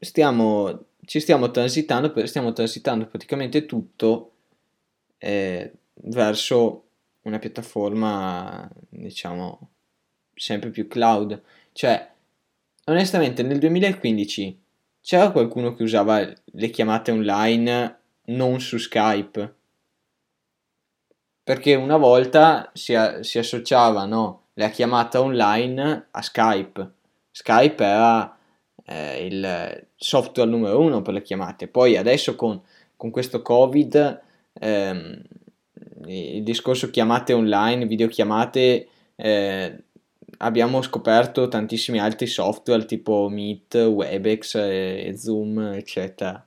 stiamo 0.00 0.86
ci 1.04 1.20
stiamo 1.20 1.50
transitando, 1.50 2.26
stiamo 2.26 2.52
transitando 2.52 3.06
praticamente 3.06 3.66
tutto 3.66 4.32
eh, 5.18 5.72
verso 5.94 6.84
una 7.22 7.38
piattaforma, 7.38 8.68
diciamo, 8.88 9.70
sempre 10.34 10.70
più 10.70 10.88
cloud. 10.88 11.40
Cioè, 11.72 12.10
onestamente, 12.86 13.42
nel 13.42 13.58
2015 13.58 14.60
c'era 15.00 15.30
qualcuno 15.30 15.74
che 15.74 15.82
usava 15.82 16.26
le 16.44 16.70
chiamate 16.70 17.10
online 17.10 17.98
non 18.26 18.60
su 18.60 18.78
Skype? 18.78 19.54
Perché 21.44 21.74
una 21.74 21.98
volta 21.98 22.70
si, 22.72 22.94
si 23.20 23.38
associava 23.38 24.06
no, 24.06 24.46
la 24.54 24.70
chiamata 24.70 25.20
online 25.20 26.08
a 26.10 26.22
Skype. 26.22 26.90
Skype 27.30 27.84
era 27.84 28.36
eh, 28.86 29.26
il 29.26 29.86
software 29.94 30.48
numero 30.48 30.80
uno 30.80 31.02
per 31.02 31.14
le 31.14 31.22
chiamate. 31.22 31.68
Poi 31.68 31.96
adesso 31.96 32.34
con, 32.34 32.60
con 32.96 33.10
questo 33.10 33.42
Covid 33.42 34.22
ehm, 34.54 35.22
il 36.06 36.42
discorso 36.42 36.90
chiamate 36.90 37.32
online, 37.32 37.86
videochiamate, 37.86 38.88
eh, 39.16 39.84
abbiamo 40.38 40.82
scoperto 40.82 41.48
tantissimi 41.48 41.98
altri 41.98 42.26
software 42.26 42.84
tipo 42.84 43.28
Meet, 43.28 43.74
Webex, 43.74 44.54
e 44.56 45.14
Zoom, 45.16 45.58
eccetera, 45.74 46.44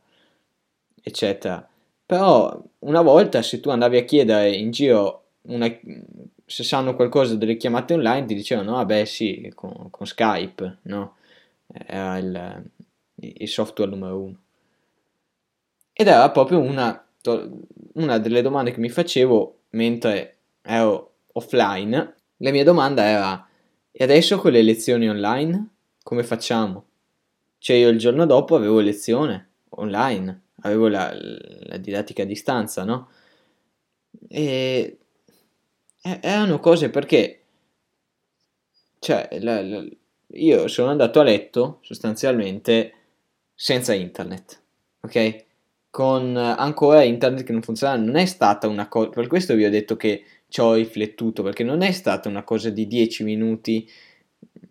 eccetera. 1.01 1.67
Però 2.07 2.63
una 2.79 3.01
volta 3.01 3.41
se 3.41 3.59
tu 3.59 3.69
andavi 3.69 3.97
a 3.97 4.05
chiedere 4.05 4.51
in 4.55 4.71
giro 4.71 5.25
una, 5.49 5.67
se 6.45 6.63
sanno 6.63 6.95
qualcosa 6.95 7.35
delle 7.35 7.57
chiamate 7.57 7.93
online 7.95 8.25
ti 8.25 8.33
dicevano 8.33 8.73
vabbè 8.75 9.03
sì 9.05 9.51
con, 9.53 9.89
con 9.89 10.05
Skype 10.05 10.79
no? 10.83 11.17
era 11.67 12.17
il, 12.17 12.71
il 13.15 13.47
software 13.47 13.91
numero 13.91 14.19
uno 14.19 14.39
ed 15.93 16.07
era 16.07 16.29
proprio 16.31 16.59
una 16.59 17.01
una 17.95 18.17
delle 18.19 18.41
domande 18.41 18.71
che 18.71 18.79
mi 18.79 18.89
facevo 18.89 19.61
mentre 19.71 20.37
ero 20.61 21.15
offline, 21.33 22.15
la 22.37 22.51
mia 22.51 22.63
domanda 22.63 23.03
era: 23.03 23.47
e 23.91 24.03
adesso 24.03 24.37
con 24.37 24.51
le 24.51 24.61
lezioni 24.61 25.09
online 25.09 25.67
come 26.03 26.23
facciamo? 26.23 26.85
Cioè 27.57 27.75
io 27.75 27.89
il 27.89 27.97
giorno 27.97 28.25
dopo 28.25 28.55
avevo 28.55 28.79
lezione 28.79 29.49
online, 29.69 30.41
avevo 30.61 30.87
la, 30.87 31.11
la 31.13 31.77
didattica 31.77 32.23
a 32.23 32.25
distanza, 32.25 32.83
no? 32.83 33.09
E 34.27 34.97
erano 36.01 36.59
cose 36.59 36.89
perché, 36.89 37.41
cioè, 38.99 39.27
la, 39.41 39.61
la, 39.61 39.85
io 40.33 40.67
sono 40.67 40.89
andato 40.89 41.19
a 41.19 41.23
letto 41.23 41.79
sostanzialmente 41.81 42.93
senza 43.53 43.93
internet, 43.93 44.61
ok? 45.01 45.45
con 45.97 46.37
ancora 46.37 47.01
internet 47.01 47.43
che 47.43 47.51
non 47.51 47.63
funziona, 47.63 47.95
non 47.95 48.17
è 48.17 48.25
stata 48.27 48.67
una 48.67 48.87
cosa, 48.87 49.09
per 49.09 49.25
questo 49.25 49.55
vi 49.55 49.65
ho 49.65 49.69
detto 49.71 49.95
che 49.95 50.23
ci 50.47 50.61
ho 50.61 50.73
riflettuto, 50.75 51.41
perché 51.41 51.63
non 51.63 51.81
è 51.81 51.91
stata 51.91 52.29
una 52.29 52.43
cosa 52.43 52.69
di 52.69 52.85
10 52.85 53.23
minuti 53.23 53.89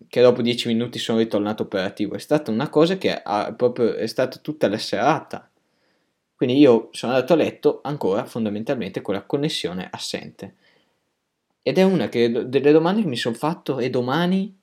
che 0.07 0.21
dopo 0.21 0.41
10 0.41 0.69
minuti 0.69 0.99
sono 0.99 1.17
ritornato 1.17 1.63
operativo, 1.63 2.15
è 2.15 2.19
stata 2.19 2.49
una 2.49 2.69
cosa 2.69 2.97
che 2.97 3.13
ha 3.21 3.53
proprio, 3.53 3.95
è 3.95 4.07
stata 4.07 4.37
tutta 4.39 4.69
la 4.69 4.77
serata. 4.77 5.46
Quindi 6.37 6.59
io 6.59 6.89
sono 6.91 7.13
andato 7.13 7.33
a 7.33 7.35
letto 7.35 7.79
ancora 7.81 8.23
fondamentalmente 8.25 9.01
con 9.01 9.15
la 9.15 9.23
connessione 9.23 9.87
assente. 9.89 10.53
Ed 11.63 11.79
è 11.79 11.81
una 11.81 12.09
che, 12.09 12.47
delle 12.47 12.71
domande 12.71 13.01
che 13.01 13.07
mi 13.07 13.15
sono 13.15 13.33
fatto 13.33 13.79
e 13.79 13.89
domani, 13.89 14.55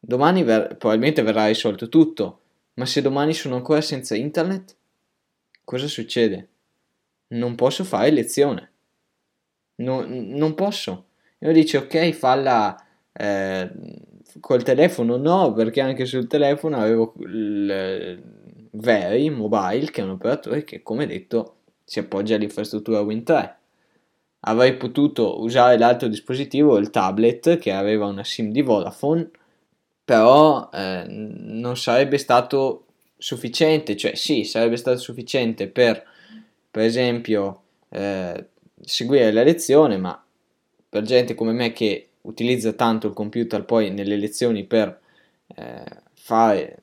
domani 0.00 0.42
ver, 0.42 0.76
probabilmente 0.76 1.22
verrà 1.22 1.46
risolto 1.46 1.88
tutto, 1.88 2.40
ma 2.74 2.86
se 2.86 3.00
domani 3.02 3.34
sono 3.34 3.54
ancora 3.54 3.80
senza 3.80 4.16
internet, 4.16 4.74
cosa 5.62 5.86
succede? 5.86 6.48
Non 7.28 7.54
posso 7.54 7.84
fare 7.84 8.10
lezione. 8.10 8.72
No, 9.76 10.04
non 10.08 10.54
posso. 10.54 11.06
E 11.38 11.46
uno 11.46 11.54
dice 11.54 11.76
ok, 11.76 12.10
falla 12.10 12.76
eh, 13.12 13.70
col 14.40 14.64
telefono. 14.64 15.18
No, 15.18 15.52
perché 15.52 15.80
anche 15.80 16.04
sul 16.04 16.26
telefono 16.26 16.78
avevo 16.78 17.14
il 17.20 18.42
Veri 18.76 19.30
Mobile, 19.30 19.90
che 19.90 20.00
è 20.00 20.04
un 20.04 20.10
operatore 20.10 20.64
che, 20.64 20.82
come 20.82 21.06
detto, 21.06 21.56
si 21.84 21.98
appoggia 21.98 22.34
all'infrastruttura 22.34 23.00
Win3. 23.00 23.54
Avrei 24.46 24.76
potuto 24.76 25.40
usare 25.40 25.78
l'altro 25.78 26.08
dispositivo, 26.08 26.76
il 26.78 26.90
tablet, 26.90 27.58
che 27.58 27.72
aveva 27.72 28.06
una 28.06 28.24
SIM 28.24 28.50
di 28.50 28.62
Vodafone, 28.62 29.30
però 30.04 30.68
eh, 30.72 31.04
non 31.08 31.76
sarebbe 31.76 32.18
stato 32.18 32.86
sufficiente, 33.16 33.96
cioè 33.96 34.14
sì, 34.16 34.44
sarebbe 34.44 34.76
stato 34.76 34.98
sufficiente 34.98 35.68
per, 35.68 36.04
per 36.70 36.82
esempio, 36.82 37.62
eh, 37.90 38.48
seguire 38.80 39.32
la 39.32 39.42
lezione, 39.44 39.96
ma 39.96 40.22
per 40.88 41.02
gente 41.04 41.34
come 41.34 41.52
me 41.52 41.72
che 41.72 42.08
utilizza 42.22 42.72
tanto 42.72 43.06
il 43.06 43.14
computer 43.14 43.64
poi 43.64 43.90
nelle 43.90 44.16
lezioni 44.16 44.64
per 44.64 45.00
eh, 45.56 45.84
fare, 46.12 46.78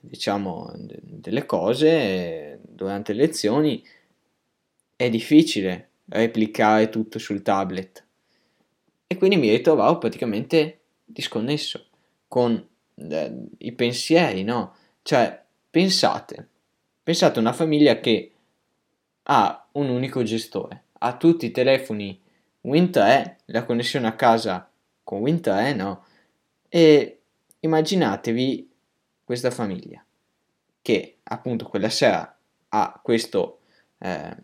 diciamo, 0.00 0.72
de- 0.76 1.00
delle 1.02 1.46
cose 1.46 2.60
durante 2.62 3.12
le 3.12 3.26
lezioni, 3.26 3.82
è 4.96 5.10
difficile 5.10 5.90
replicare 6.06 6.88
tutto 6.88 7.18
sul 7.18 7.42
tablet. 7.42 8.04
E 9.06 9.16
quindi 9.16 9.36
mi 9.36 9.50
ritrovavo 9.50 9.98
praticamente 9.98 10.80
disconnesso 11.04 11.86
con 12.28 12.66
eh, 12.94 13.32
i 13.58 13.72
pensieri, 13.72 14.42
no? 14.42 14.74
Cioè, 15.02 15.44
Pensate, 15.74 16.50
pensate 17.02 17.38
a 17.38 17.40
una 17.40 17.52
famiglia 17.52 17.98
che 17.98 18.30
ha 19.24 19.68
un 19.72 19.88
unico 19.88 20.22
gestore, 20.22 20.84
ha 21.00 21.16
tutti 21.16 21.46
i 21.46 21.50
telefoni 21.50 22.22
Win3, 22.62 23.34
la 23.46 23.64
connessione 23.64 24.06
a 24.06 24.14
casa 24.14 24.70
con 25.02 25.22
Win3, 25.22 25.74
no? 25.74 26.04
E 26.68 27.22
immaginatevi 27.58 28.70
questa 29.24 29.50
famiglia 29.50 30.04
che 30.84 31.16
appunto 31.22 31.64
quella 31.64 31.88
sera 31.88 32.38
ha 32.68 33.00
questo, 33.02 33.60
eh, 33.98 34.36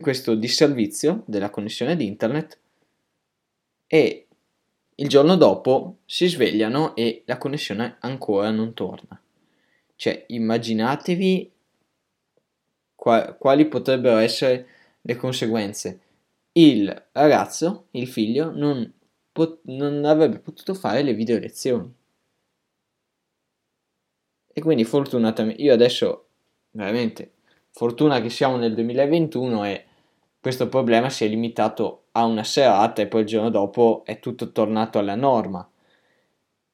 questo 0.00 0.34
disservizio 0.34 1.22
della 1.26 1.50
connessione 1.50 1.92
ad 1.92 2.00
internet 2.00 2.58
e 3.86 4.26
il 4.96 5.08
giorno 5.08 5.36
dopo 5.36 5.98
si 6.04 6.26
svegliano 6.26 6.96
e 6.96 7.22
la 7.26 7.38
connessione 7.38 7.96
ancora 8.00 8.50
non 8.50 8.74
torna. 8.74 9.20
Cioè, 9.94 10.24
immaginatevi 10.28 11.52
qua- 12.96 13.34
quali 13.34 13.66
potrebbero 13.66 14.18
essere 14.18 14.66
le 15.00 15.16
conseguenze. 15.16 16.00
Il 16.52 17.06
ragazzo, 17.12 17.86
il 17.92 18.08
figlio, 18.08 18.50
non, 18.50 18.92
pot- 19.30 19.60
non 19.66 20.04
avrebbe 20.04 20.40
potuto 20.40 20.74
fare 20.74 21.02
le 21.02 21.14
video 21.14 21.38
lezioni. 21.38 21.94
E 24.60 24.62
quindi 24.62 24.84
fortunatamente, 24.84 25.62
io 25.62 25.72
adesso 25.72 26.26
veramente, 26.72 27.32
fortuna 27.70 28.20
che 28.20 28.28
siamo 28.28 28.58
nel 28.58 28.74
2021 28.74 29.64
e 29.64 29.86
questo 30.38 30.68
problema 30.68 31.08
si 31.08 31.24
è 31.24 31.28
limitato 31.28 32.02
a 32.12 32.26
una 32.26 32.44
serata 32.44 33.00
e 33.00 33.06
poi 33.06 33.22
il 33.22 33.26
giorno 33.26 33.48
dopo 33.48 34.02
è 34.04 34.20
tutto 34.20 34.52
tornato 34.52 34.98
alla 34.98 35.14
norma. 35.14 35.66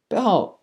Però 0.07 0.55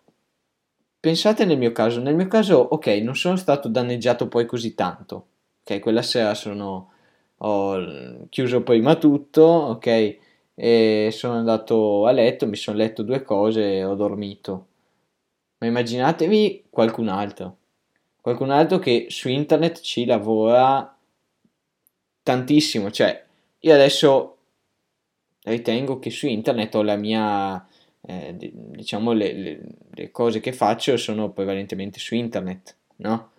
Pensate 1.00 1.44
nel 1.44 1.58
mio 1.58 1.72
caso, 1.72 2.00
nel 2.00 2.14
mio 2.14 2.28
caso, 2.28 2.56
ok, 2.56 2.86
non 3.02 3.14
sono 3.14 3.36
stato 3.36 3.68
danneggiato 3.68 4.26
poi 4.26 4.46
così 4.46 4.74
tanto, 4.74 5.26
ok, 5.62 5.78
quella 5.78 6.00
sera 6.00 6.32
sono, 6.32 6.92
ho 7.38 8.26
chiuso 8.30 8.62
prima 8.62 8.96
tutto, 8.96 9.42
ok, 9.42 10.18
e 10.54 11.10
sono 11.12 11.34
andato 11.34 12.06
a 12.06 12.10
letto, 12.10 12.46
mi 12.46 12.56
sono 12.56 12.78
letto 12.78 13.02
due 13.02 13.22
cose 13.22 13.76
e 13.76 13.84
ho 13.84 13.94
dormito. 13.94 14.68
Ma 15.64 15.70
immaginatevi 15.70 16.64
qualcun 16.68 17.08
altro, 17.08 17.56
qualcun 18.20 18.50
altro 18.50 18.78
che 18.78 19.06
su 19.08 19.30
internet 19.30 19.80
ci 19.80 20.04
lavora 20.04 20.94
tantissimo, 22.22 22.90
cioè 22.90 23.24
io 23.60 23.72
adesso 23.72 24.36
ritengo 25.44 25.98
che 25.98 26.10
su 26.10 26.26
internet 26.26 26.74
ho 26.74 26.82
la 26.82 26.96
mia 26.96 27.66
eh, 28.02 28.36
diciamo 28.36 29.12
le, 29.12 29.32
le, 29.32 29.60
le, 29.90 30.10
cose 30.10 30.40
che 30.40 30.52
faccio 30.52 30.98
sono 30.98 31.30
prevalentemente 31.30 31.98
su 31.98 32.14
internet, 32.14 32.76
no? 32.96 33.30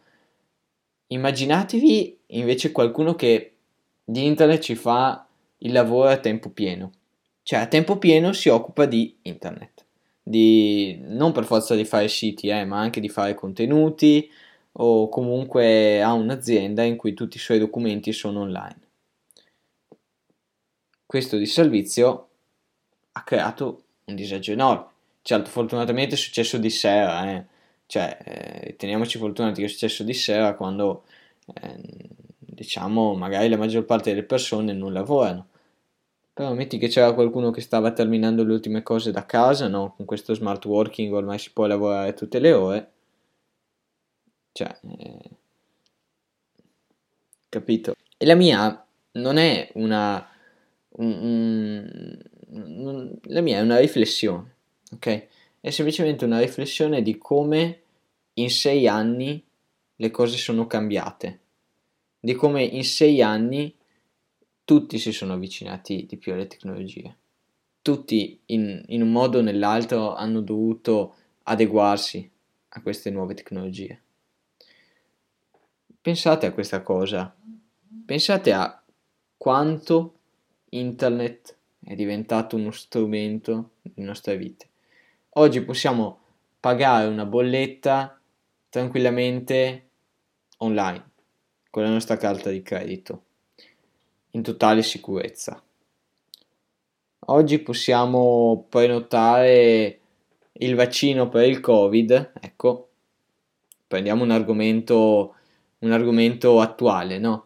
Immaginatevi 1.07 2.21
invece 2.27 2.71
qualcuno 2.71 3.13
che 3.13 3.53
di 4.03 4.25
internet 4.25 4.61
ci 4.61 4.73
fa 4.73 5.27
il 5.59 5.71
lavoro 5.71 6.09
a 6.09 6.17
tempo 6.17 6.49
pieno, 6.49 6.91
cioè 7.43 7.59
a 7.59 7.67
tempo 7.67 7.99
pieno 7.99 8.33
si 8.33 8.49
occupa 8.49 8.87
di 8.87 9.15
internet, 9.21 9.74
di, 10.27 10.97
non 11.03 11.31
per 11.31 11.45
forza 11.45 11.75
di 11.75 11.85
fare 11.85 12.07
siti, 12.07 12.47
eh, 12.47 12.65
ma 12.65 12.79
anche 12.79 12.99
di 12.99 13.09
fare 13.09 13.35
contenuti 13.35 14.27
o 14.73 15.07
comunque 15.09 16.01
ha 16.01 16.13
un'azienda 16.13 16.83
in 16.83 16.97
cui 16.97 17.13
tutti 17.13 17.37
i 17.37 17.39
suoi 17.39 17.59
documenti 17.59 18.11
sono 18.11 18.41
online. 18.41 18.79
Questo 21.05 21.37
di 21.37 21.45
servizio 21.45 22.29
ha 23.13 23.23
creato 23.23 23.83
un 24.05 24.15
disagio 24.15 24.51
enorme. 24.51 24.87
Certo, 25.21 25.49
fortunatamente 25.49 26.15
è 26.15 26.17
successo 26.17 26.57
di 26.57 26.69
sera, 26.71 27.31
eh. 27.31 27.45
cioè, 27.85 28.17
eh, 28.25 28.75
teniamoci 28.75 29.17
fortunati 29.19 29.61
che 29.61 29.67
è 29.67 29.69
successo 29.69 30.03
di 30.03 30.13
sera 30.13 30.55
quando, 30.55 31.05
eh, 31.61 31.79
diciamo, 32.39 33.13
magari 33.15 33.47
la 33.49 33.57
maggior 33.57 33.85
parte 33.85 34.09
delle 34.09 34.23
persone 34.25 34.73
non 34.73 34.91
lavorano. 34.91 35.47
Però 36.35 36.53
metti 36.53 36.77
che 36.77 36.89
c'era 36.89 37.13
qualcuno 37.13 37.49
che 37.49 37.61
stava 37.61 37.93
terminando 37.93 38.43
le 38.43 38.51
ultime 38.51 38.83
cose 38.83 39.09
da 39.09 39.25
casa, 39.25 39.69
no? 39.69 39.93
Con 39.95 40.05
questo 40.05 40.33
smart 40.33 40.65
working 40.65 41.13
ormai 41.13 41.39
si 41.39 41.53
può 41.53 41.65
lavorare 41.65 42.13
tutte 42.13 42.39
le 42.39 42.51
ore. 42.51 42.91
Cioè, 44.51 44.77
eh, 44.97 45.29
capito? 47.47 47.95
E 48.17 48.25
la 48.25 48.35
mia 48.35 48.85
non 49.13 49.37
è 49.37 49.71
una... 49.75 50.29
Un, 50.97 52.19
un, 52.49 53.17
la 53.27 53.41
mia 53.41 53.59
è 53.59 53.61
una 53.61 53.79
riflessione, 53.79 54.55
ok? 54.91 55.27
È 55.61 55.69
semplicemente 55.69 56.25
una 56.25 56.39
riflessione 56.39 57.01
di 57.01 57.17
come 57.17 57.81
in 58.33 58.49
sei 58.49 58.89
anni 58.89 59.41
le 59.95 60.11
cose 60.11 60.35
sono 60.35 60.67
cambiate, 60.67 61.39
di 62.19 62.33
come 62.33 62.61
in 62.63 62.83
sei 62.83 63.21
anni 63.21 63.73
tutti 64.65 64.97
si 64.97 65.11
sono 65.11 65.33
avvicinati 65.33 66.05
di 66.07 66.17
più 66.17 66.33
alle 66.33 66.47
tecnologie. 66.47 67.15
Tutti 67.83 68.41
in, 68.47 68.83
in 68.87 69.03
un 69.03 69.11
modo 69.11 69.37
o 69.37 69.41
nell'altro 69.41 70.15
hanno 70.15 70.41
dovuto 70.41 71.15
adeguarsi 71.43 72.29
a 72.69 72.81
queste 72.81 73.11
nuove 73.11 73.35
tecnologie. 73.35 74.01
Pensate 76.01 76.47
a 76.47 76.51
questa 76.51 76.81
cosa, 76.81 77.33
pensate 78.05 78.51
a 78.53 78.83
quanto 79.37 80.13
internet 80.69 81.55
è 81.83 81.93
diventato 81.93 82.55
uno 82.55 82.71
strumento 82.71 83.73
nelle 83.83 84.07
nostre 84.07 84.35
vite. 84.35 84.69
Oggi 85.37 85.61
possiamo 85.61 86.19
pagare 86.59 87.05
una 87.07 87.25
bolletta 87.25 88.19
tranquillamente 88.69 89.89
online 90.57 91.11
con 91.69 91.83
la 91.83 91.89
nostra 91.89 92.17
carta 92.17 92.49
di 92.49 92.63
credito 92.63 93.24
in 94.35 94.43
totale 94.43 94.83
sicurezza. 94.83 95.61
Oggi 97.27 97.59
possiamo 97.59 98.67
prenotare 98.69 99.99
il 100.51 100.75
vaccino 100.75 101.27
per 101.27 101.47
il 101.47 101.59
Covid, 101.59 102.33
ecco, 102.39 102.89
prendiamo 103.87 104.23
un 104.23 104.31
argomento, 104.31 105.35
un 105.79 105.91
argomento 105.91 106.59
attuale, 106.59 107.17
no? 107.17 107.45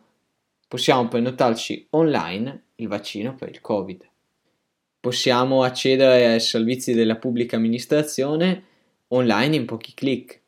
Possiamo 0.67 1.08
prenotarci 1.08 1.88
online 1.91 2.63
il 2.75 2.88
vaccino 2.88 3.36
per 3.36 3.49
il 3.49 3.62
Covid. 3.62 4.08
Possiamo 4.99 5.63
accedere 5.63 6.28
ai 6.28 6.39
servizi 6.39 6.93
della 6.93 7.15
pubblica 7.15 7.56
amministrazione 7.56 8.63
online 9.10 9.56
in 9.56 9.65
pochi 9.65 9.93
clic, 9.93 10.41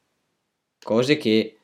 cose 0.84 1.18
che 1.18 1.58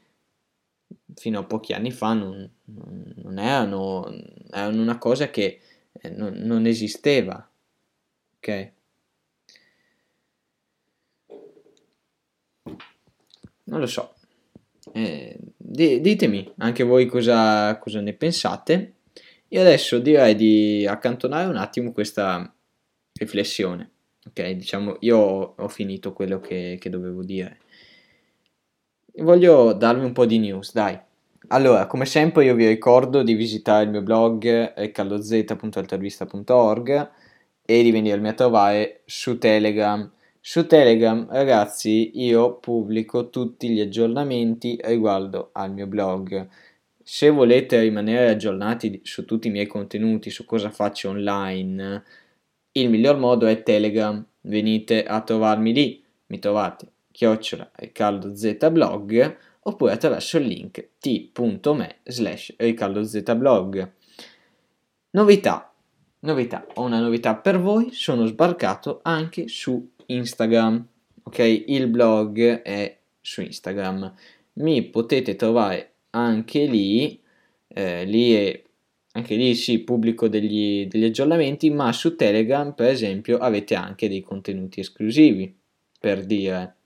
fino 1.18 1.40
a 1.40 1.44
pochi 1.44 1.74
anni 1.74 1.92
fa 1.92 2.14
non, 2.14 2.50
non, 2.66 3.40
erano, 3.40 4.06
erano, 4.52 4.82
una 4.82 4.98
cosa 4.98 5.30
che 5.30 5.60
eh, 5.92 6.10
non, 6.10 6.34
non 6.36 6.66
esisteva. 6.66 7.50
Ok? 8.38 8.72
Non 13.64 13.80
lo 13.80 13.88
so. 13.88 14.14
Eh, 14.94 15.38
ditemi 15.58 16.54
anche 16.58 16.84
voi 16.84 17.08
cosa, 17.08 17.78
cosa, 17.80 18.00
ne 18.00 18.14
pensate. 18.14 18.94
Io 19.50 19.62
adesso 19.62 20.00
direi 20.00 20.36
di 20.36 20.86
accantonare 20.88 21.50
un 21.50 21.58
attimo 21.58 21.92
questa 21.92 22.54
riflessione. 23.14 23.92
Ok, 24.28 24.50
diciamo, 24.52 24.98
io 25.00 25.18
ho, 25.18 25.56
ho 25.58 25.68
finito 25.68 26.14
quello 26.14 26.40
che, 26.40 26.78
che 26.80 26.90
dovevo 26.90 27.24
dire. 27.24 27.60
Voglio 29.20 29.74
darvi 29.74 30.06
un 30.06 30.14
po' 30.14 30.28
di 30.28 30.38
news, 30.38 30.74
dai. 30.74 30.96
Allora, 31.48 31.88
come 31.88 32.06
sempre 32.06 32.46
io 32.46 32.54
vi 32.54 32.68
ricordo 32.68 33.24
di 33.24 33.34
visitare 33.34 33.86
il 33.86 33.90
mio 33.90 34.04
blog 34.04 34.92
calloz.altervista.org 34.92 37.10
e 37.66 37.82
di 37.82 37.90
venirmi 37.90 38.28
a 38.28 38.34
trovare 38.34 39.02
su 39.06 39.40
Telegram. 39.40 40.08
Su 40.40 40.68
Telegram, 40.68 41.28
ragazzi, 41.32 42.12
io 42.22 42.58
pubblico 42.58 43.32
tutti 43.32 43.70
gli 43.70 43.80
aggiornamenti 43.80 44.80
riguardo 44.84 45.50
al 45.54 45.74
mio 45.74 45.88
blog. 45.88 46.48
Se 47.02 47.32
volete 47.32 47.82
rimanere 47.82 48.30
aggiornati 48.30 49.02
su 49.04 49.26
tutti 49.26 49.48
i 49.48 49.52
miei 49.52 49.66
contenuti, 49.66 50.30
su 50.30 50.46
cosa 50.46 50.70
faccio 50.70 51.10
online, 51.10 52.04
il 52.74 52.88
miglior 52.92 53.18
modo 53.18 53.48
è 53.48 53.64
Telegram. 53.64 54.24
Venite 54.42 55.06
a 55.06 55.22
trovarmi 55.22 55.74
lì, 55.74 56.04
mi 56.28 56.38
trovate 56.38 56.92
chiocciola 57.18 57.72
Riccardo 57.74 58.36
Z 58.36 58.70
blog 58.70 59.38
oppure 59.62 59.92
attraverso 59.92 60.38
il 60.38 60.46
link 60.46 60.90
t.me 61.00 61.96
slash 62.04 62.54
Riccardo 62.58 63.04
Z 63.04 63.36
blog. 63.36 63.92
Novità, 65.10 65.74
novità, 66.20 66.68
ho 66.76 66.84
una 66.84 67.00
novità 67.00 67.36
per 67.36 67.60
voi, 67.60 67.92
sono 67.92 68.28
sbarcato 68.28 69.00
anche 69.02 69.48
su 69.48 69.94
Instagram, 70.06 70.88
ok? 71.24 71.64
Il 71.66 71.88
blog 71.88 72.62
è 72.62 73.00
su 73.20 73.42
Instagram, 73.42 74.14
mi 74.54 74.84
potete 74.84 75.36
trovare 75.36 75.94
anche 76.12 76.66
lì, 76.66 77.20
eh, 77.70 78.06
lì 78.06 78.34
è, 78.34 78.64
anche 79.14 79.36
lì 79.36 79.56
sì, 79.56 79.80
pubblico 79.80 80.28
degli, 80.28 80.86
degli 80.86 81.06
aggiornamenti, 81.06 81.72
ma 81.72 81.92
su 81.94 82.16
Telegram 82.16 82.76
per 82.76 82.90
esempio 82.90 83.40
avete 83.40 83.74
anche 83.74 84.08
dei 84.08 84.22
contenuti 84.22 84.82
esclusivi, 84.82 85.52
per 86.00 86.24
dire 86.24 86.77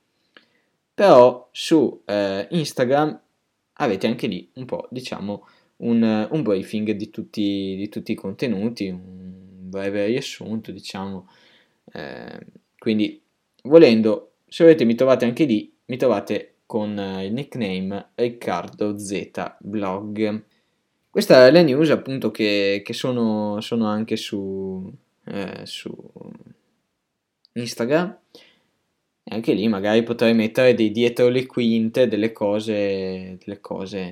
però 1.01 1.49
su 1.51 2.03
eh, 2.05 2.45
Instagram 2.51 3.19
avete 3.73 4.05
anche 4.05 4.27
lì 4.27 4.47
un 4.53 4.65
po' 4.65 4.87
diciamo 4.91 5.47
un, 5.77 6.27
un 6.29 6.43
briefing 6.43 6.91
di 6.91 7.09
tutti, 7.09 7.75
di 7.75 7.89
tutti, 7.89 8.11
i 8.11 8.15
contenuti, 8.15 8.87
un 8.89 9.31
breve 9.67 10.05
riassunto 10.05 10.71
diciamo, 10.71 11.27
eh, 11.93 12.39
quindi 12.77 13.19
volendo 13.63 14.33
se 14.47 14.63
volete 14.63 14.85
mi 14.85 14.93
trovate 14.93 15.25
anche 15.25 15.45
lì, 15.45 15.73
mi 15.85 15.97
trovate 15.97 16.57
con 16.67 16.95
eh, 16.99 17.25
il 17.25 17.33
nickname 17.33 18.09
Riccardo 18.13 18.95
Z 18.99 19.55
Blog. 19.57 20.43
Questa 21.09 21.47
è 21.47 21.51
la 21.51 21.63
news 21.63 21.89
appunto 21.89 22.29
che, 22.29 22.83
che 22.85 22.93
sono, 22.93 23.59
sono, 23.59 23.87
anche 23.87 24.17
su, 24.17 24.87
eh, 25.25 25.61
su 25.65 25.91
Instagram 27.53 28.19
e 29.23 29.35
anche 29.35 29.53
lì 29.53 29.67
magari 29.67 30.03
potrei 30.03 30.33
mettere 30.33 30.73
dei 30.73 30.91
dietro 30.91 31.29
le 31.29 31.45
quinte 31.45 32.07
delle 32.07 32.31
cose, 32.31 33.37
delle 33.43 33.59
cose 33.59 34.09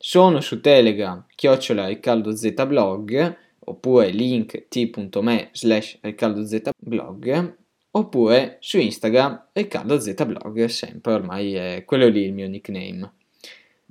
sono 0.00 0.40
su 0.40 0.60
Telegram 0.60 1.24
chiocciola 1.34 1.88
riccardozblog 1.88 3.36
oppure 3.68 4.10
link 4.10 4.68
t.me 4.68 5.48
slash 5.52 5.98
riccardozblog 6.00 7.56
oppure 7.90 8.58
su 8.60 8.78
Instagram 8.78 9.48
riccardozblog, 9.52 10.64
sempre 10.66 11.12
ormai 11.12 11.54
è 11.54 11.84
quello 11.84 12.08
lì 12.08 12.22
il 12.22 12.32
mio 12.32 12.48
nickname. 12.48 13.12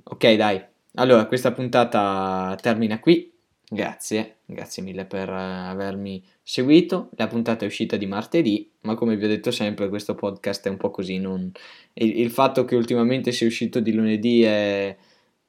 Ok 0.04 0.34
dai, 0.34 0.62
allora 0.94 1.26
questa 1.26 1.52
puntata 1.52 2.56
termina 2.60 2.98
qui, 3.00 3.30
grazie, 3.68 4.38
grazie 4.46 4.82
mille 4.82 5.04
per 5.04 5.28
avermi 5.28 6.24
seguito, 6.42 7.10
la 7.16 7.26
puntata 7.26 7.64
è 7.64 7.68
uscita 7.68 7.96
di 7.96 8.06
martedì, 8.06 8.70
ma 8.82 8.94
come 8.94 9.16
vi 9.16 9.24
ho 9.24 9.28
detto 9.28 9.50
sempre 9.50 9.88
questo 9.88 10.14
podcast 10.14 10.66
è 10.66 10.70
un 10.70 10.78
po' 10.78 10.90
così, 10.90 11.18
non... 11.18 11.52
il, 11.94 12.20
il 12.20 12.30
fatto 12.30 12.64
che 12.64 12.74
ultimamente 12.74 13.32
sia 13.32 13.46
uscito 13.46 13.80
di 13.80 13.92
lunedì 13.92 14.42
è, 14.42 14.96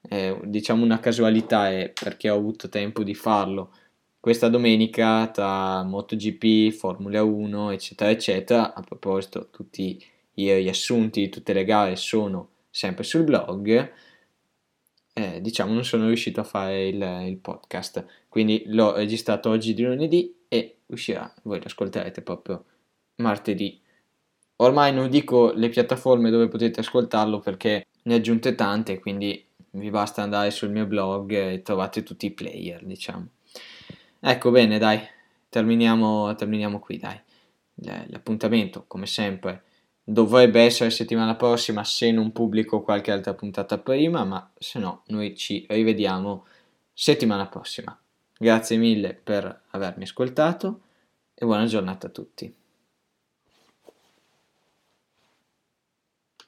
è 0.02 0.36
diciamo 0.44 0.84
una 0.84 1.00
casualità, 1.00 1.70
è 1.70 1.90
perché 1.98 2.28
ho 2.28 2.36
avuto 2.36 2.68
tempo 2.68 3.02
di 3.02 3.14
farlo 3.14 3.72
questa 4.20 4.48
domenica 4.48 5.28
tra 5.28 5.82
MotoGP, 5.82 6.70
Formula 6.72 7.22
1, 7.22 7.70
eccetera, 7.70 8.10
eccetera. 8.10 8.74
A 8.74 8.82
proposito, 8.82 9.48
tutti 9.50 10.02
i 10.34 10.52
riassunti 10.52 11.22
di 11.22 11.28
tutte 11.30 11.52
le 11.54 11.64
gare 11.64 11.96
sono 11.96 12.50
sempre 12.70 13.02
sul 13.04 13.24
blog. 13.24 13.92
Eh, 15.12 15.40
diciamo, 15.40 15.72
non 15.72 15.84
sono 15.84 16.06
riuscito 16.06 16.40
a 16.40 16.44
fare 16.44 16.88
il, 16.88 17.24
il, 17.28 17.38
podcast, 17.38 18.04
quindi 18.28 18.62
l'ho 18.66 18.94
registrato 18.94 19.50
oggi 19.50 19.74
di 19.74 19.82
lunedì 19.82 20.34
e 20.48 20.80
uscirà. 20.86 21.32
Voi 21.42 21.58
lo 21.58 21.66
ascolterete 21.66 22.22
proprio 22.22 22.64
martedì. 23.16 23.80
Ormai 24.56 24.92
non 24.92 25.08
dico 25.08 25.52
le 25.52 25.68
piattaforme 25.70 26.30
dove 26.30 26.48
potete 26.48 26.80
ascoltarlo 26.80 27.40
perché 27.40 27.86
ne 28.02 28.14
aggiunte 28.14 28.54
tante, 28.54 28.98
quindi 28.98 29.44
vi 29.72 29.90
basta 29.90 30.22
andare 30.22 30.50
sul 30.50 30.70
mio 30.70 30.86
blog 30.86 31.32
e 31.32 31.62
trovate 31.62 32.02
tutti 32.02 32.26
i 32.26 32.32
player, 32.32 32.84
diciamo. 32.84 33.28
Ecco 34.20 34.50
bene, 34.50 34.78
dai. 34.78 35.00
terminiamo, 35.48 36.34
terminiamo 36.34 36.78
qui, 36.78 36.96
dai. 36.96 37.20
L'appuntamento, 38.08 38.84
come 38.86 39.06
sempre, 39.06 39.64
dovrebbe 40.02 40.62
essere 40.62 40.90
settimana 40.90 41.36
prossima 41.36 41.84
se 41.84 42.10
non 42.10 42.32
pubblico 42.32 42.82
qualche 42.82 43.10
altra 43.10 43.34
puntata 43.34 43.78
prima, 43.78 44.24
ma 44.24 44.52
se 44.58 44.78
no 44.78 45.02
noi 45.08 45.36
ci 45.36 45.66
rivediamo 45.68 46.46
settimana 46.92 47.46
prossima. 47.48 47.98
Grazie 48.38 48.76
mille 48.76 49.14
per 49.14 49.64
avermi 49.70 50.04
ascoltato 50.04 50.80
e 51.34 51.44
buona 51.44 51.66
giornata 51.66 52.06
a 52.06 52.10
tutti. 52.10 52.59